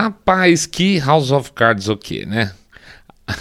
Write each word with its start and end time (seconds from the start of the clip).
Rapaz, 0.00 0.64
que 0.64 1.00
House 1.00 1.32
of 1.32 1.52
Cards 1.52 1.88
o 1.88 1.96
quê, 1.96 2.24
né? 2.24 2.52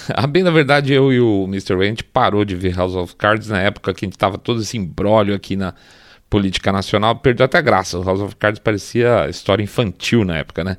A 0.10 0.26
bem 0.26 0.42
na 0.42 0.50
verdade, 0.50 0.92
eu 0.92 1.14
e 1.14 1.20
o 1.20 1.44
Mr. 1.44 1.76
Ray, 1.76 1.86
a 1.86 1.90
gente 1.90 2.04
parou 2.04 2.44
de 2.44 2.56
ver 2.56 2.76
House 2.76 2.96
of 2.96 3.16
Cards 3.16 3.48
na 3.48 3.62
época 3.62 3.94
que 3.94 4.04
a 4.04 4.08
gente 4.08 4.18
tava 4.18 4.40
todo 4.40 4.64
esse 4.64 4.76
embrólio 4.76 5.36
aqui 5.36 5.56
na 5.56 5.76
política 6.28 6.72
nacional, 6.72 7.16
perdeu 7.18 7.46
até 7.46 7.62
graça. 7.62 8.00
O 8.00 8.04
House 8.04 8.22
of 8.22 8.36
Cards 8.38 8.60
parecia 8.60 9.30
história 9.30 9.62
infantil 9.62 10.26
na 10.26 10.38
época, 10.38 10.64
né? 10.64 10.78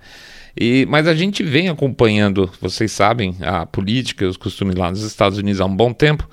E, 0.61 0.85
mas 0.91 1.07
a 1.07 1.15
gente 1.15 1.45
vem 1.45 1.69
acompanhando, 1.69 2.51
vocês 2.61 2.91
sabem, 2.91 3.37
a 3.41 3.65
política 3.65 4.25
e 4.25 4.29
os 4.29 4.37
costumes 4.37 4.75
lá 4.75 4.91
nos 4.91 5.05
Estados 5.05 5.39
Unidos 5.39 5.61
há 5.61 5.65
um 5.65 5.77
bom 5.77 5.93
tempo, 5.93 6.29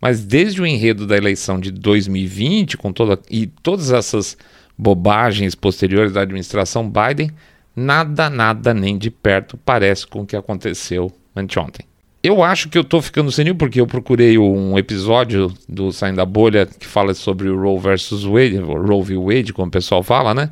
mas 0.00 0.24
desde 0.24 0.62
o 0.62 0.66
enredo 0.66 1.04
da 1.04 1.16
eleição 1.16 1.58
de 1.58 1.72
2020, 1.72 2.76
com 2.76 2.92
toda 2.92 3.18
e 3.28 3.48
todas 3.48 3.90
essas 3.90 4.36
bobagens 4.78 5.56
posteriores 5.56 6.12
da 6.12 6.20
administração 6.20 6.88
Biden, 6.88 7.32
nada, 7.74 8.30
nada 8.30 8.72
nem 8.72 8.96
de 8.96 9.10
perto 9.10 9.56
parece 9.56 10.06
com 10.06 10.20
o 10.20 10.26
que 10.26 10.36
aconteceu 10.36 11.12
anteontem. 11.34 11.86
Eu 12.22 12.42
acho 12.42 12.70
que 12.70 12.78
eu 12.78 12.84
tô 12.84 13.02
ficando 13.02 13.30
senil 13.30 13.54
porque 13.54 13.78
eu 13.78 13.86
procurei 13.86 14.38
um 14.38 14.78
episódio 14.78 15.52
do 15.68 15.92
Saindo 15.92 16.16
da 16.16 16.24
Bolha 16.24 16.64
que 16.64 16.86
fala 16.86 17.12
sobre 17.12 17.50
o 17.50 17.60
Roe 17.60 17.78
versus 17.78 18.24
Wade, 18.24 18.56
Roe 18.56 19.02
v. 19.02 19.18
Wade, 19.18 19.52
como 19.52 19.68
o 19.68 19.70
pessoal 19.70 20.02
fala, 20.02 20.32
né? 20.32 20.50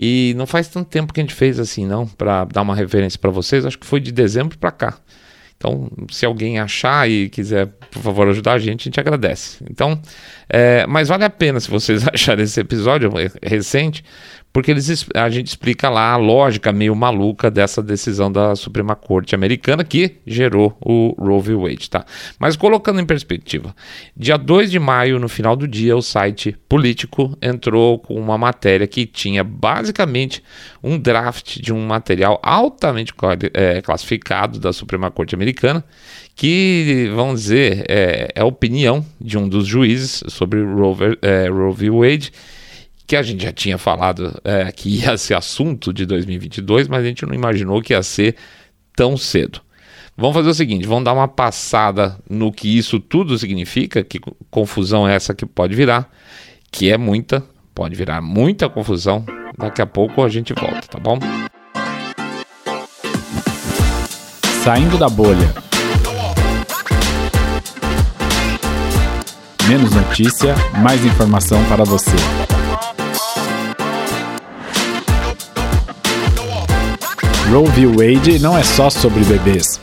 E 0.00 0.32
não 0.38 0.46
faz 0.46 0.68
tanto 0.68 0.88
tempo 0.88 1.12
que 1.12 1.20
a 1.20 1.22
gente 1.22 1.34
fez 1.34 1.60
assim, 1.60 1.86
não, 1.86 2.06
para 2.06 2.46
dar 2.46 2.62
uma 2.62 2.74
referência 2.74 3.18
para 3.18 3.30
vocês. 3.30 3.66
Acho 3.66 3.78
que 3.78 3.84
foi 3.84 4.00
de 4.00 4.10
dezembro 4.10 4.56
para 4.56 4.70
cá. 4.70 4.98
Então, 5.62 5.88
se 6.10 6.26
alguém 6.26 6.58
achar 6.58 7.08
e 7.08 7.28
quiser, 7.28 7.66
por 7.90 8.02
favor, 8.02 8.26
ajudar 8.28 8.54
a 8.54 8.58
gente, 8.58 8.80
a 8.80 8.84
gente 8.84 8.98
agradece. 8.98 9.58
Então, 9.70 10.00
é, 10.48 10.84
mas 10.88 11.08
vale 11.08 11.24
a 11.24 11.30
pena 11.30 11.60
se 11.60 11.70
vocês 11.70 12.06
acharem 12.08 12.44
esse 12.44 12.58
episódio 12.58 13.12
recente, 13.40 14.02
porque 14.52 14.70
eles, 14.70 15.06
a 15.14 15.30
gente 15.30 15.46
explica 15.46 15.88
lá 15.88 16.12
a 16.12 16.16
lógica 16.16 16.72
meio 16.72 16.94
maluca 16.94 17.50
dessa 17.50 17.82
decisão 17.82 18.30
da 18.30 18.54
Suprema 18.54 18.94
Corte 18.94 19.34
Americana 19.34 19.82
que 19.82 20.16
gerou 20.26 20.76
o 20.80 21.14
Roe 21.18 21.40
v. 21.40 21.54
Wade, 21.54 21.88
tá? 21.88 22.04
Mas 22.38 22.54
colocando 22.54 23.00
em 23.00 23.06
perspectiva, 23.06 23.74
dia 24.16 24.36
2 24.36 24.70
de 24.70 24.78
maio, 24.78 25.18
no 25.18 25.28
final 25.28 25.56
do 25.56 25.66
dia, 25.66 25.96
o 25.96 26.02
site 26.02 26.56
Político 26.68 27.36
entrou 27.40 27.98
com 27.98 28.14
uma 28.14 28.36
matéria 28.36 28.86
que 28.86 29.06
tinha 29.06 29.42
basicamente 29.42 30.42
um 30.82 30.98
draft 30.98 31.58
de 31.58 31.72
um 31.72 31.86
material 31.86 32.38
altamente 32.42 33.14
é, 33.54 33.80
classificado 33.80 34.58
da 34.58 34.72
Suprema 34.72 35.10
Corte 35.10 35.34
Americana, 35.34 35.84
que, 36.34 37.10
vamos 37.14 37.42
dizer, 37.42 37.84
é, 37.88 38.32
é 38.34 38.40
a 38.40 38.44
opinião 38.44 39.04
de 39.20 39.38
um 39.38 39.48
dos 39.48 39.66
juízes 39.66 40.22
sobre 40.28 40.62
Roe, 40.62 41.18
é, 41.22 41.48
Roe 41.48 41.72
v. 41.74 41.90
Wade, 41.90 42.32
que 43.06 43.16
a 43.16 43.22
gente 43.22 43.42
já 43.42 43.52
tinha 43.52 43.78
falado 43.78 44.40
é, 44.44 44.70
que 44.72 44.88
ia 44.88 45.16
ser 45.18 45.34
assunto 45.34 45.92
de 45.92 46.06
2022, 46.06 46.88
mas 46.88 47.04
a 47.04 47.06
gente 47.06 47.26
não 47.26 47.34
imaginou 47.34 47.82
que 47.82 47.92
ia 47.92 48.02
ser 48.02 48.36
tão 48.94 49.16
cedo. 49.16 49.60
Vamos 50.16 50.36
fazer 50.36 50.50
o 50.50 50.54
seguinte, 50.54 50.86
vamos 50.86 51.04
dar 51.04 51.14
uma 51.14 51.28
passada 51.28 52.18
no 52.28 52.52
que 52.52 52.76
isso 52.76 53.00
tudo 53.00 53.38
significa, 53.38 54.04
que 54.04 54.20
confusão 54.50 55.08
é 55.08 55.14
essa 55.14 55.34
que 55.34 55.46
pode 55.46 55.74
virar, 55.74 56.10
que 56.70 56.90
é 56.90 56.98
muita, 56.98 57.42
pode 57.74 57.94
virar 57.94 58.20
muita 58.20 58.68
confusão. 58.68 59.24
Daqui 59.56 59.80
a 59.80 59.86
pouco 59.86 60.22
a 60.22 60.28
gente 60.28 60.52
volta, 60.52 60.86
tá 60.86 60.98
bom? 60.98 61.18
Saindo 64.62 64.98
da 64.98 65.08
bolha. 65.08 65.54
Menos 69.68 69.90
notícia, 69.92 70.54
mais 70.82 71.04
informação 71.04 71.64
para 71.68 71.84
você. 71.84 72.16
Roe 77.52 77.68
v. 77.72 77.86
Wade 77.86 78.38
não 78.38 78.56
é 78.56 78.62
só 78.62 78.88
sobre 78.88 79.22
bebês. 79.24 79.78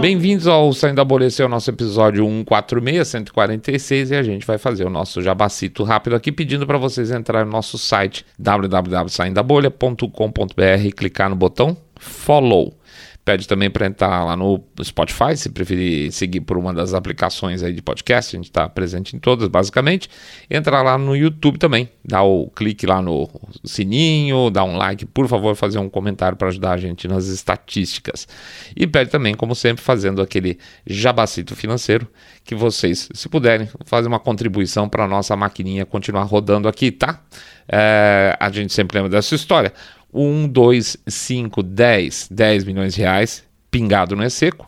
Bem-vindos 0.00 0.46
ao 0.46 0.72
Saindo 0.72 1.04
esse 1.24 1.42
é 1.42 1.44
o 1.44 1.48
nosso 1.48 1.68
episódio 1.68 2.24
146, 2.24 3.08
146, 3.08 4.12
e 4.12 4.14
a 4.14 4.22
gente 4.22 4.46
vai 4.46 4.56
fazer 4.56 4.84
o 4.84 4.90
nosso 4.90 5.20
jabacito 5.20 5.82
rápido 5.82 6.14
aqui, 6.14 6.30
pedindo 6.30 6.64
para 6.64 6.78
vocês 6.78 7.10
entrarem 7.10 7.46
no 7.46 7.50
nosso 7.50 7.76
site 7.76 8.24
www.saindabolha.com.br 8.38 10.84
e 10.84 10.92
clicar 10.92 11.28
no 11.28 11.34
botão 11.34 11.76
Follow. 11.98 12.72
Pede 13.28 13.46
também 13.46 13.68
para 13.68 13.86
entrar 13.86 14.24
lá 14.24 14.34
no 14.34 14.58
Spotify, 14.82 15.36
se 15.36 15.50
preferir 15.50 16.10
seguir 16.12 16.40
por 16.40 16.56
uma 16.56 16.72
das 16.72 16.94
aplicações 16.94 17.62
aí 17.62 17.74
de 17.74 17.82
podcast, 17.82 18.34
a 18.34 18.38
gente 18.38 18.48
está 18.48 18.66
presente 18.66 19.14
em 19.14 19.18
todas, 19.18 19.46
basicamente. 19.48 20.08
Entrar 20.48 20.80
lá 20.80 20.96
no 20.96 21.14
YouTube 21.14 21.58
também, 21.58 21.90
dá 22.02 22.22
o 22.22 22.48
clique 22.48 22.86
lá 22.86 23.02
no 23.02 23.28
sininho, 23.62 24.48
dá 24.48 24.64
um 24.64 24.78
like, 24.78 25.04
por 25.04 25.28
favor, 25.28 25.54
fazer 25.54 25.78
um 25.78 25.90
comentário 25.90 26.38
para 26.38 26.48
ajudar 26.48 26.72
a 26.72 26.76
gente 26.78 27.06
nas 27.06 27.26
estatísticas. 27.26 28.26
E 28.74 28.86
pede 28.86 29.10
também, 29.10 29.34
como 29.34 29.54
sempre, 29.54 29.84
fazendo 29.84 30.22
aquele 30.22 30.56
jabacito 30.86 31.54
financeiro, 31.54 32.08
que 32.46 32.54
vocês, 32.54 33.10
se 33.12 33.28
puderem, 33.28 33.68
fazer 33.84 34.08
uma 34.08 34.18
contribuição 34.18 34.88
para 34.88 35.04
a 35.04 35.06
nossa 35.06 35.36
maquininha 35.36 35.84
continuar 35.84 36.22
rodando 36.22 36.66
aqui, 36.66 36.90
tá? 36.90 37.20
É, 37.70 38.34
a 38.40 38.50
gente 38.50 38.72
sempre 38.72 38.96
lembra 38.96 39.10
dessa 39.10 39.34
história. 39.34 39.70
1, 40.12 40.48
2, 40.48 40.96
5, 41.06 41.62
10, 41.62 42.28
10 42.30 42.64
milhões 42.64 42.94
de 42.94 43.00
reais 43.00 43.44
pingado 43.70 44.16
não 44.16 44.24
é 44.24 44.28
seco. 44.28 44.66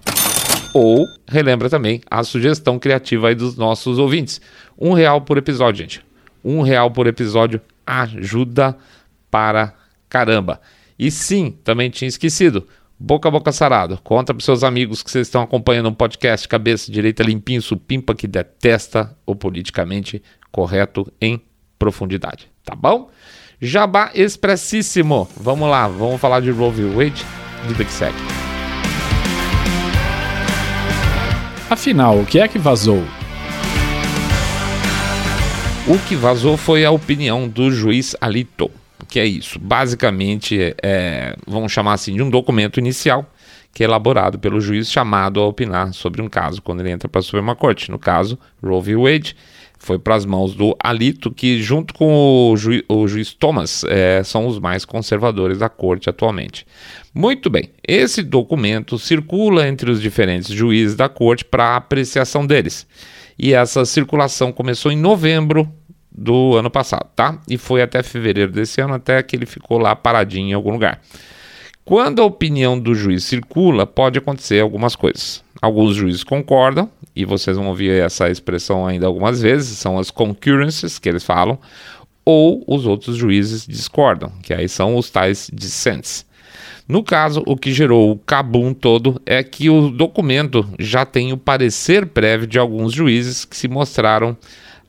Ou 0.73 1.05
relembra 1.27 1.69
também 1.69 2.01
a 2.11 2.23
sugestão 2.23 2.79
criativa 2.79 3.29
aí 3.29 3.35
dos 3.35 3.57
nossos 3.57 3.99
ouvintes. 3.99 4.41
Um 4.79 4.93
real 4.93 5.21
por 5.23 5.37
episódio, 5.37 5.83
gente. 5.83 6.05
Um 6.45 6.63
real 6.63 6.91
por 6.91 7.07
episódio 7.07 7.61
ajuda 7.87 8.77
para 9.31 9.75
caramba. 10.09 10.61
E 10.99 11.11
sim, 11.11 11.57
também 11.65 11.91
tinha 11.91 12.09
esquecido. 12.09 12.67
Boca 12.99 13.29
a 13.29 13.33
boca 13.33 13.51
sarado. 13.51 13.99
Conta 14.05 14.35
para 14.35 14.45
seus 14.45 14.63
amigos 14.63 15.03
que 15.03 15.11
vocês 15.11 15.27
estão 15.27 15.43
acompanhando 15.43 15.89
um 15.89 15.95
podcast 15.95 16.47
cabeça 16.47 16.93
direita 16.93 17.23
limpinho, 17.23 17.63
supimpa 17.63 18.15
que 18.15 18.29
detesta 18.29 19.17
o 19.25 19.35
politicamente 19.35 20.23
correto 20.53 21.11
em 21.21 21.43
profundidade. 21.79 22.51
Tá 22.63 22.75
bom? 22.75 23.11
Jabá 23.63 24.11
expressíssimo. 24.15 25.29
Vamos 25.37 25.69
lá, 25.69 25.87
vamos 25.87 26.19
falar 26.19 26.41
de 26.41 26.51
Roe 26.51 26.71
v. 26.71 26.85
Wade, 26.95 27.27
vida 27.67 27.85
que 27.85 27.93
segue. 27.93 28.17
Afinal, 31.69 32.19
o 32.19 32.25
que 32.25 32.41
é 32.41 32.49
que 32.49 32.59
vazou? 32.59 33.05
O 35.87 35.99
que 36.09 36.17
vazou 36.17 36.57
foi 36.57 36.87
a 36.87 36.91
opinião 36.91 37.47
do 37.47 37.71
juiz 37.71 38.17
Alito. 38.19 38.71
Que 39.07 39.21
é 39.21 39.27
isso? 39.27 39.59
Basicamente, 39.59 40.75
é, 40.83 41.37
vamos 41.47 41.71
chamar 41.71 41.93
assim 41.93 42.15
de 42.15 42.23
um 42.23 42.31
documento 42.31 42.81
inicial 42.81 43.31
que 43.75 43.85
é 43.85 43.87
elaborado 43.87 44.39
pelo 44.39 44.61
juiz 44.61 44.91
chamado 44.91 45.39
a 45.39 45.47
opinar 45.47 45.93
sobre 45.93 46.23
um 46.23 46.29
caso 46.29 46.63
quando 46.63 46.81
ele 46.81 46.91
entra 46.91 47.09
para 47.09 47.19
a 47.19 47.23
Suprema 47.23 47.55
Corte. 47.55 47.91
No 47.91 47.99
caso, 47.99 48.39
Roe 48.63 48.81
v. 48.81 48.97
Wade 48.97 49.37
foi 49.81 49.99
para 49.99 50.15
as 50.15 50.27
mãos 50.27 50.55
do 50.55 50.77
Alito, 50.79 51.31
que 51.31 51.61
junto 51.63 51.95
com 51.95 52.53
o, 52.53 52.57
ju 52.57 52.83
o 52.87 53.09
juiz 53.09 53.33
Thomas 53.33 53.83
é, 53.85 54.23
são 54.23 54.47
os 54.47 54.59
mais 54.59 54.85
conservadores 54.85 55.59
da 55.59 55.71
corte 55.71 56.09
atualmente. 56.09 56.67
Muito 57.15 57.49
bem, 57.49 57.71
esse 57.87 58.23
documento 58.23 58.99
circula 58.99 59.67
entre 59.67 59.91
os 59.91 60.01
diferentes 60.01 60.49
juízes 60.53 60.95
da 60.95 61.09
corte 61.09 61.47
para 61.47 61.77
apreciação 61.77 62.47
deles. 62.47 62.87
E 63.39 63.55
essa 63.55 63.87
circulação 63.87 64.53
começou 64.53 64.93
em 64.93 64.99
novembro 64.99 65.67
do 66.13 66.55
ano 66.57 66.71
passado, 66.71 67.09
tá? 67.17 67.41
E 67.49 67.57
foi 67.57 67.81
até 67.81 68.03
fevereiro 68.03 68.53
desse 68.53 68.83
ano, 68.83 68.95
até 68.95 69.23
que 69.23 69.35
ele 69.35 69.47
ficou 69.47 69.79
lá 69.79 69.97
paradinho 69.97 70.51
em 70.51 70.53
algum 70.53 70.73
lugar. 70.73 71.01
Quando 71.87 72.21
a 72.21 72.27
opinião 72.27 72.79
do 72.79 72.95
juiz 72.95 73.25
circula, 73.25 73.87
pode 73.87 74.19
acontecer 74.19 74.61
algumas 74.61 74.95
coisas. 74.95 75.43
Alguns 75.63 75.97
juízes 75.97 76.23
concordam, 76.23 76.91
e 77.15 77.25
vocês 77.25 77.57
vão 77.57 77.69
ouvir 77.69 77.91
essa 77.91 78.31
expressão 78.31 78.87
ainda 78.87 79.07
algumas 79.07 79.41
vezes, 79.41 79.79
são 79.79 79.99
as 79.99 80.11
concurrences 80.11 80.99
que 80.99 81.09
eles 81.09 81.25
falam, 81.25 81.59
ou 82.25 82.65
os 82.67 82.87
outros 82.87 83.17
juízes 83.17 83.67
discordam, 83.67 84.31
que 84.43 84.55
aí 84.55 84.69
são 84.69 84.97
os 84.97 85.11
tais 85.11 85.51
dissents. 85.53 86.27
No 86.87 87.05
caso, 87.05 87.43
o 87.47 87.57
que 87.57 87.73
gerou 87.73 88.11
o 88.11 88.19
cabum 88.19 88.75
todo 88.75 89.21
é 89.25 89.43
que 89.43 89.71
o 89.71 89.91
documento 89.91 90.69
já 90.79 91.05
tem 91.05 91.33
o 91.33 91.37
parecer 91.37 92.07
prévio 92.07 92.47
de 92.47 92.59
alguns 92.59 92.93
juízes 92.93 93.45
que 93.45 93.57
se 93.57 93.69
mostraram 93.69 94.37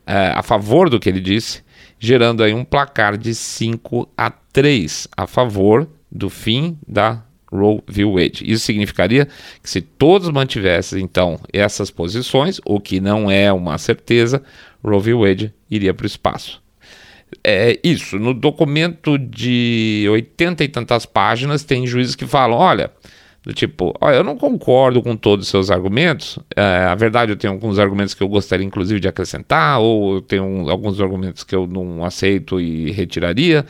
é, 0.05 0.33
a 0.35 0.41
favor 0.41 0.89
do 0.89 0.99
que 0.99 1.07
ele 1.07 1.19
disse, 1.19 1.61
gerando 1.99 2.43
aí 2.43 2.53
um 2.53 2.65
placar 2.65 3.17
de 3.17 3.35
5 3.35 4.09
a 4.17 4.31
3 4.31 5.07
a 5.15 5.27
favor 5.27 5.87
do 6.11 6.29
fim 6.29 6.77
da 6.87 7.23
Roe 7.51 7.81
v. 7.87 8.05
Wade. 8.05 8.43
Isso 8.45 8.65
significaria 8.65 9.27
que 9.61 9.69
se 9.69 9.81
todos 9.81 10.29
mantivessem 10.29 11.03
então 11.03 11.39
essas 11.51 11.91
posições, 11.91 12.61
o 12.65 12.79
que 12.79 12.99
não 12.99 13.29
é 13.29 13.51
uma 13.51 13.77
certeza, 13.77 14.41
Roe 14.83 15.01
v. 15.01 15.13
Wade 15.13 15.53
iria 15.69 15.93
para 15.93 16.05
o 16.05 16.07
espaço. 16.07 16.61
É 17.43 17.79
isso. 17.83 18.19
No 18.19 18.33
documento 18.33 19.17
de 19.17 20.05
80 20.09 20.63
e 20.63 20.67
tantas 20.67 21.05
páginas 21.05 21.63
tem 21.63 21.87
juízes 21.87 22.15
que 22.15 22.27
falam, 22.27 22.57
olha, 22.57 22.91
Do 23.43 23.55
tipo, 23.55 23.91
ó, 23.99 24.11
eu 24.11 24.23
não 24.23 24.37
concordo 24.37 25.01
com 25.01 25.15
todos 25.15 25.45
os 25.45 25.49
seus 25.49 25.71
argumentos. 25.71 26.37
É, 26.55 26.85
a 26.85 26.93
verdade, 26.93 27.31
eu 27.31 27.35
tenho 27.35 27.51
alguns 27.51 27.79
argumentos 27.79 28.13
que 28.13 28.21
eu 28.21 28.27
gostaria, 28.27 28.63
inclusive, 28.63 28.99
de 28.99 29.07
acrescentar, 29.07 29.79
ou 29.79 30.15
eu 30.15 30.21
tenho 30.21 30.69
alguns 30.69 31.01
argumentos 31.01 31.43
que 31.43 31.55
eu 31.55 31.65
não 31.65 32.05
aceito 32.05 32.61
e 32.61 32.91
retiraria. 32.91 33.65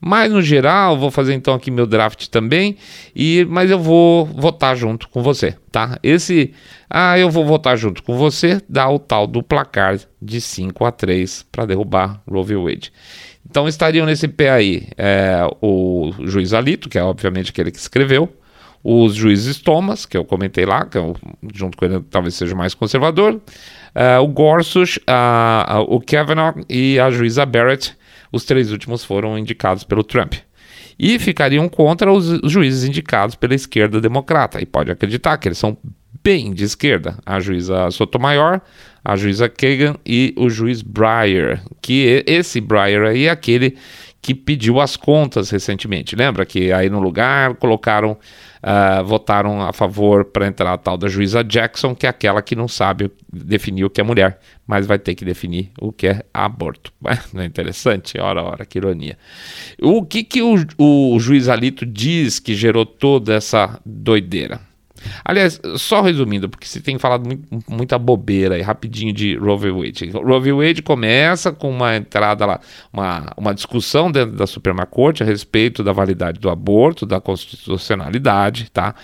Mas, 0.00 0.30
no 0.30 0.40
geral, 0.40 0.96
vou 0.96 1.10
fazer 1.10 1.34
então 1.34 1.54
aqui 1.54 1.72
meu 1.72 1.88
draft 1.88 2.28
também, 2.28 2.76
e 3.16 3.44
mas 3.48 3.68
eu 3.68 3.80
vou 3.80 4.26
votar 4.26 4.76
junto 4.76 5.08
com 5.08 5.20
você, 5.20 5.56
tá? 5.72 5.98
Esse, 6.04 6.52
ah, 6.88 7.18
eu 7.18 7.28
vou 7.28 7.44
votar 7.44 7.76
junto 7.76 8.04
com 8.04 8.16
você, 8.16 8.62
dá 8.68 8.88
o 8.88 8.98
tal 8.98 9.26
do 9.26 9.42
placar 9.42 9.98
de 10.22 10.40
5 10.40 10.84
a 10.84 10.92
3 10.92 11.46
para 11.50 11.66
derrubar 11.66 12.22
Roe 12.30 12.44
v. 12.44 12.56
Wade. 12.56 12.92
Então 13.48 13.66
estariam 13.66 14.06
nesse 14.06 14.28
pé 14.28 14.50
aí 14.50 14.86
é, 14.96 15.40
o 15.60 16.12
juiz 16.24 16.52
Alito, 16.52 16.88
que 16.88 16.98
é 16.98 17.02
obviamente 17.02 17.50
aquele 17.50 17.72
que 17.72 17.78
escreveu, 17.78 18.32
os 18.88 19.16
juízes 19.16 19.58
Thomas, 19.58 20.06
que 20.06 20.16
eu 20.16 20.24
comentei 20.24 20.64
lá, 20.64 20.86
que 20.86 20.96
eu, 20.96 21.16
junto 21.52 21.76
com 21.76 21.84
ele 21.84 22.00
talvez 22.08 22.36
seja 22.36 22.54
mais 22.54 22.72
conservador, 22.72 23.34
uh, 23.34 24.22
o 24.22 24.28
Gorsuch, 24.28 25.00
uh, 25.00 25.80
uh, 25.80 25.92
o 25.92 26.00
Kavanaugh 26.00 26.54
e 26.70 26.96
a 27.00 27.10
juíza 27.10 27.44
Barrett, 27.44 27.96
os 28.30 28.44
três 28.44 28.70
últimos 28.70 29.04
foram 29.04 29.36
indicados 29.36 29.82
pelo 29.82 30.04
Trump. 30.04 30.34
E 30.96 31.18
ficariam 31.18 31.68
contra 31.68 32.12
os, 32.12 32.28
os 32.28 32.52
juízes 32.52 32.88
indicados 32.88 33.34
pela 33.34 33.56
esquerda 33.56 34.00
democrata. 34.00 34.62
E 34.62 34.64
pode 34.64 34.90
acreditar 34.90 35.36
que 35.36 35.48
eles 35.48 35.58
são 35.58 35.76
bem 36.22 36.54
de 36.54 36.62
esquerda. 36.62 37.18
A 37.26 37.40
juíza 37.40 37.90
Sotomayor, 37.90 38.60
a 39.04 39.16
juíza 39.16 39.48
Kagan 39.48 39.96
e 40.06 40.32
o 40.38 40.48
juiz 40.48 40.80
Breyer. 40.80 41.60
Que 41.82 42.24
esse 42.24 42.60
Breyer 42.60 43.02
aí 43.02 43.26
é 43.26 43.30
aquele 43.30 43.76
que 44.26 44.34
pediu 44.34 44.80
as 44.80 44.96
contas 44.96 45.50
recentemente. 45.50 46.16
Lembra 46.16 46.44
que 46.44 46.72
aí 46.72 46.90
no 46.90 46.98
lugar 46.98 47.54
colocaram, 47.54 48.18
uh, 48.60 49.04
votaram 49.04 49.62
a 49.62 49.72
favor 49.72 50.24
para 50.24 50.48
entrar 50.48 50.72
a 50.72 50.76
tal 50.76 50.96
da 50.96 51.06
juíza 51.06 51.44
Jackson, 51.44 51.94
que 51.94 52.06
é 52.06 52.08
aquela 52.08 52.42
que 52.42 52.56
não 52.56 52.66
sabe 52.66 53.08
definir 53.32 53.84
o 53.84 53.88
que 53.88 54.00
é 54.00 54.04
mulher, 54.04 54.40
mas 54.66 54.84
vai 54.84 54.98
ter 54.98 55.14
que 55.14 55.24
definir 55.24 55.70
o 55.80 55.92
que 55.92 56.08
é 56.08 56.24
aborto. 56.34 56.92
Não 57.32 57.40
é 57.40 57.44
interessante? 57.44 58.18
Ora, 58.18 58.42
ora, 58.42 58.66
que 58.66 58.78
ironia. 58.78 59.16
O 59.80 60.04
que, 60.04 60.24
que 60.24 60.42
o, 60.42 60.56
o 60.76 61.20
juiz 61.20 61.48
Alito 61.48 61.86
diz 61.86 62.40
que 62.40 62.52
gerou 62.52 62.84
toda 62.84 63.32
essa 63.32 63.80
doideira? 63.86 64.60
Aliás, 65.24 65.60
só 65.76 66.00
resumindo, 66.00 66.48
porque 66.48 66.66
se 66.66 66.80
tem 66.80 66.98
falado 66.98 67.26
muito, 67.26 67.64
muita 67.68 67.98
bobeira 67.98 68.54
aí, 68.54 68.62
rapidinho 68.62 69.12
de 69.12 69.36
Roe 69.36 69.58
v. 69.58 69.70
Wade. 69.72 70.10
Roe 70.10 70.40
v. 70.40 70.52
Wade 70.52 70.82
começa 70.82 71.52
com 71.52 71.70
uma 71.70 71.96
entrada 71.96 72.46
lá, 72.46 72.60
uma, 72.92 73.32
uma 73.36 73.54
discussão 73.54 74.10
dentro 74.10 74.36
da 74.36 74.46
Suprema 74.46 74.86
Corte 74.86 75.22
a 75.22 75.26
respeito 75.26 75.82
da 75.82 75.92
validade 75.92 76.40
do 76.40 76.50
aborto, 76.50 77.06
da 77.06 77.20
constitucionalidade, 77.20 78.70
tá? 78.70 78.94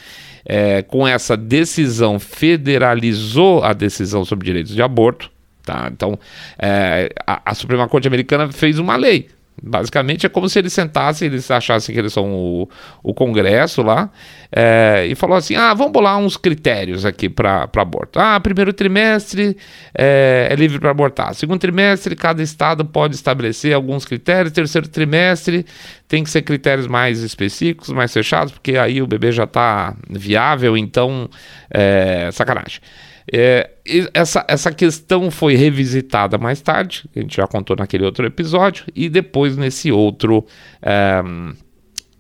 É, 0.45 0.83
com 0.83 1.07
essa 1.07 1.37
decisão, 1.37 2.19
federalizou 2.19 3.63
a 3.63 3.73
decisão 3.73 4.25
sobre 4.25 4.47
direitos 4.47 4.75
de 4.75 4.83
aborto, 4.83 5.31
tá? 5.63 5.89
Então, 5.93 6.19
é, 6.59 7.11
a, 7.27 7.51
a 7.51 7.55
Suprema 7.55 7.89
Corte 7.89 8.09
americana 8.09 8.51
fez 8.51 8.79
uma 8.79 8.97
lei 8.97 9.29
Basicamente 9.61 10.27
é 10.27 10.29
como 10.29 10.49
se 10.49 10.59
eles 10.59 10.73
sentassem, 10.73 11.27
eles 11.27 11.51
achassem 11.51 11.95
que 11.95 12.01
eles 12.01 12.13
são 12.13 12.33
o, 12.33 12.69
o 13.03 13.13
Congresso 13.13 13.83
lá, 13.83 14.11
é, 14.51 15.07
e 15.09 15.15
falou 15.15 15.37
assim: 15.37 15.55
ah, 15.55 15.75
vamos 15.75 15.93
bolar 15.93 16.19
uns 16.19 16.37
critérios 16.37 17.05
aqui 17.05 17.29
para 17.29 17.69
aborto. 17.77 18.19
Ah, 18.19 18.39
primeiro 18.41 18.73
trimestre 18.73 19.57
é, 19.95 20.49
é 20.51 20.55
livre 20.57 20.79
para 20.79 20.91
abortar. 20.91 21.35
Segundo 21.35 21.61
trimestre, 21.61 22.17
cada 22.17 22.43
estado 22.43 22.85
pode 22.85 23.15
estabelecer 23.15 23.75
alguns 23.75 24.05
critérios. 24.05 24.53
Terceiro 24.53 24.89
trimestre 24.89 25.67
tem 26.09 26.25
que 26.25 26.31
ser 26.31 26.43
critérios 26.43 26.87
mais 26.87 27.21
específicos, 27.21 27.89
mais 27.91 28.13
fechados, 28.13 28.53
porque 28.53 28.77
aí 28.77 29.01
o 29.01 29.07
bebê 29.07 29.33
já 29.33 29.45
está 29.45 29.95
viável, 30.11 30.77
então 30.77 31.29
é 31.71 32.31
sacanagem. 32.33 32.81
É, 33.31 33.71
essa, 34.15 34.45
essa 34.49 34.73
questão 34.73 35.31
foi 35.31 35.55
revisitada 35.55 36.39
mais 36.39 36.61
tarde, 36.61 37.05
a 37.15 37.21
gente 37.21 37.37
já 37.37 37.47
contou 37.47 37.77
naquele 37.77 38.05
outro 38.05 38.27
episódio, 38.27 38.85
e 38.95 39.09
depois 39.09 39.57
nesse 39.57 39.93
outro. 39.93 40.47
É, 40.81 41.23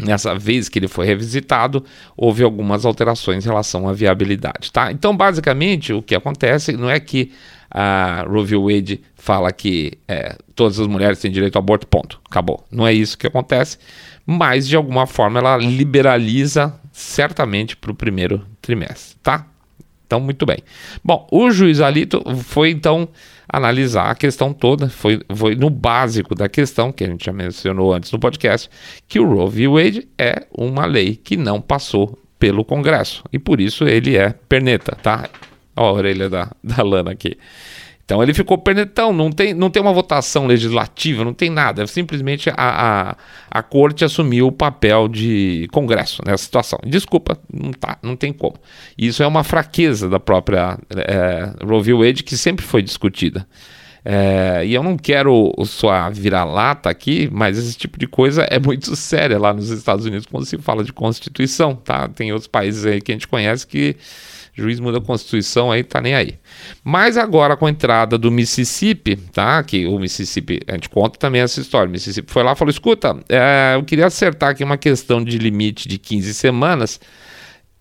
nessa 0.02 0.34
vez 0.34 0.68
que 0.68 0.80
ele 0.80 0.88
foi 0.88 1.06
revisitado, 1.06 1.84
houve 2.16 2.42
algumas 2.42 2.84
alterações 2.84 3.44
em 3.44 3.48
relação 3.48 3.88
à 3.88 3.92
viabilidade, 3.92 4.72
tá? 4.72 4.90
Então, 4.90 5.16
basicamente, 5.16 5.92
o 5.92 6.02
que 6.02 6.14
acontece 6.14 6.72
não 6.72 6.90
é 6.90 6.98
que 6.98 7.30
a 7.70 8.24
Roe 8.28 8.44
v. 8.44 8.56
Wade 8.56 9.00
fala 9.14 9.50
que 9.50 9.92
é, 10.06 10.36
todas 10.54 10.78
as 10.78 10.86
mulheres 10.86 11.20
têm 11.20 11.30
direito 11.30 11.56
ao 11.56 11.60
aborto, 11.62 11.86
ponto, 11.86 12.20
acabou. 12.28 12.64
Não 12.70 12.86
é 12.86 12.92
isso 12.92 13.16
que 13.16 13.26
acontece, 13.26 13.78
mas 14.26 14.68
de 14.68 14.76
alguma 14.76 15.06
forma 15.06 15.38
ela 15.38 15.56
liberaliza 15.56 16.74
certamente 16.92 17.76
para 17.76 17.90
o 17.90 17.94
primeiro 17.94 18.44
trimestre, 18.60 19.16
tá? 19.22 19.46
Então, 20.12 20.20
muito 20.20 20.44
bem. 20.44 20.58
Bom, 21.02 21.26
o 21.32 21.50
juiz 21.50 21.80
Alito 21.80 22.22
foi 22.44 22.68
então 22.68 23.08
analisar 23.48 24.10
a 24.10 24.14
questão 24.14 24.52
toda, 24.52 24.90
foi, 24.90 25.22
foi 25.34 25.54
no 25.54 25.70
básico 25.70 26.34
da 26.34 26.50
questão, 26.50 26.92
que 26.92 27.02
a 27.02 27.06
gente 27.06 27.24
já 27.24 27.32
mencionou 27.32 27.94
antes 27.94 28.12
no 28.12 28.18
podcast, 28.18 28.68
que 29.08 29.18
o 29.18 29.26
Roe 29.26 29.48
v. 29.48 29.68
Wade 29.68 30.08
é 30.18 30.46
uma 30.52 30.84
lei 30.84 31.16
que 31.16 31.34
não 31.34 31.62
passou 31.62 32.18
pelo 32.38 32.62
Congresso 32.62 33.24
e 33.32 33.38
por 33.38 33.58
isso 33.58 33.84
ele 33.88 34.14
é 34.14 34.34
perneta, 34.46 34.94
tá? 35.02 35.30
Ó 35.74 35.88
a 35.88 35.92
orelha 35.92 36.28
da, 36.28 36.50
da 36.62 36.82
Lana 36.82 37.12
aqui. 37.12 37.38
Então 38.04 38.22
ele 38.22 38.34
ficou 38.34 38.58
pernetão, 38.58 39.12
não 39.12 39.30
tem, 39.30 39.54
não 39.54 39.70
tem 39.70 39.80
uma 39.80 39.92
votação 39.92 40.46
legislativa, 40.46 41.24
não 41.24 41.32
tem 41.32 41.48
nada. 41.48 41.86
Simplesmente 41.86 42.50
a, 42.50 42.54
a, 42.56 43.16
a 43.50 43.62
corte 43.62 44.04
assumiu 44.04 44.48
o 44.48 44.52
papel 44.52 45.08
de 45.08 45.68
Congresso 45.72 46.22
nessa 46.26 46.44
situação. 46.44 46.78
Desculpa, 46.84 47.38
não, 47.52 47.72
tá, 47.72 47.98
não 48.02 48.16
tem 48.16 48.32
como. 48.32 48.56
Isso 48.98 49.22
é 49.22 49.26
uma 49.26 49.44
fraqueza 49.44 50.08
da 50.08 50.18
própria 50.18 50.78
é, 50.90 51.52
Roe 51.64 51.82
v. 51.82 51.94
Wade 51.94 52.22
que 52.24 52.36
sempre 52.36 52.64
foi 52.64 52.82
discutida. 52.82 53.46
É, 54.04 54.64
e 54.66 54.74
eu 54.74 54.82
não 54.82 54.96
quero 54.96 55.52
só 55.64 56.10
virar 56.10 56.44
lata 56.44 56.90
aqui, 56.90 57.28
mas 57.30 57.56
esse 57.56 57.76
tipo 57.76 57.96
de 57.96 58.08
coisa 58.08 58.42
é 58.50 58.58
muito 58.58 58.94
séria 58.96 59.38
lá 59.38 59.54
nos 59.54 59.70
Estados 59.70 60.04
Unidos 60.04 60.26
quando 60.26 60.44
se 60.44 60.58
fala 60.58 60.82
de 60.82 60.92
Constituição, 60.92 61.76
tá? 61.76 62.08
Tem 62.08 62.32
outros 62.32 62.48
países 62.48 62.84
aí 62.84 63.00
que 63.00 63.12
a 63.12 63.14
gente 63.14 63.28
conhece 63.28 63.64
que 63.64 63.96
juiz 64.54 64.78
muda 64.78 64.98
a 64.98 65.00
Constituição 65.00 65.70
aí, 65.70 65.82
tá 65.82 66.00
nem 66.00 66.14
aí. 66.14 66.38
Mas 66.84 67.16
agora 67.16 67.56
com 67.56 67.66
a 67.66 67.70
entrada 67.70 68.18
do 68.18 68.30
Mississippi, 68.30 69.16
tá? 69.16 69.62
Que 69.62 69.86
o 69.86 69.98
Mississippi, 69.98 70.60
a 70.66 70.72
gente 70.72 70.88
conta 70.88 71.18
também 71.18 71.40
essa 71.40 71.60
história. 71.60 71.88
O 71.88 71.92
Mississippi 71.92 72.30
foi 72.30 72.42
lá 72.42 72.52
e 72.52 72.56
falou: 72.56 72.70
escuta, 72.70 73.18
é, 73.28 73.74
eu 73.76 73.82
queria 73.82 74.06
acertar 74.06 74.50
aqui 74.50 74.62
uma 74.62 74.76
questão 74.76 75.24
de 75.24 75.38
limite 75.38 75.88
de 75.88 75.98
15 75.98 76.34
semanas. 76.34 77.00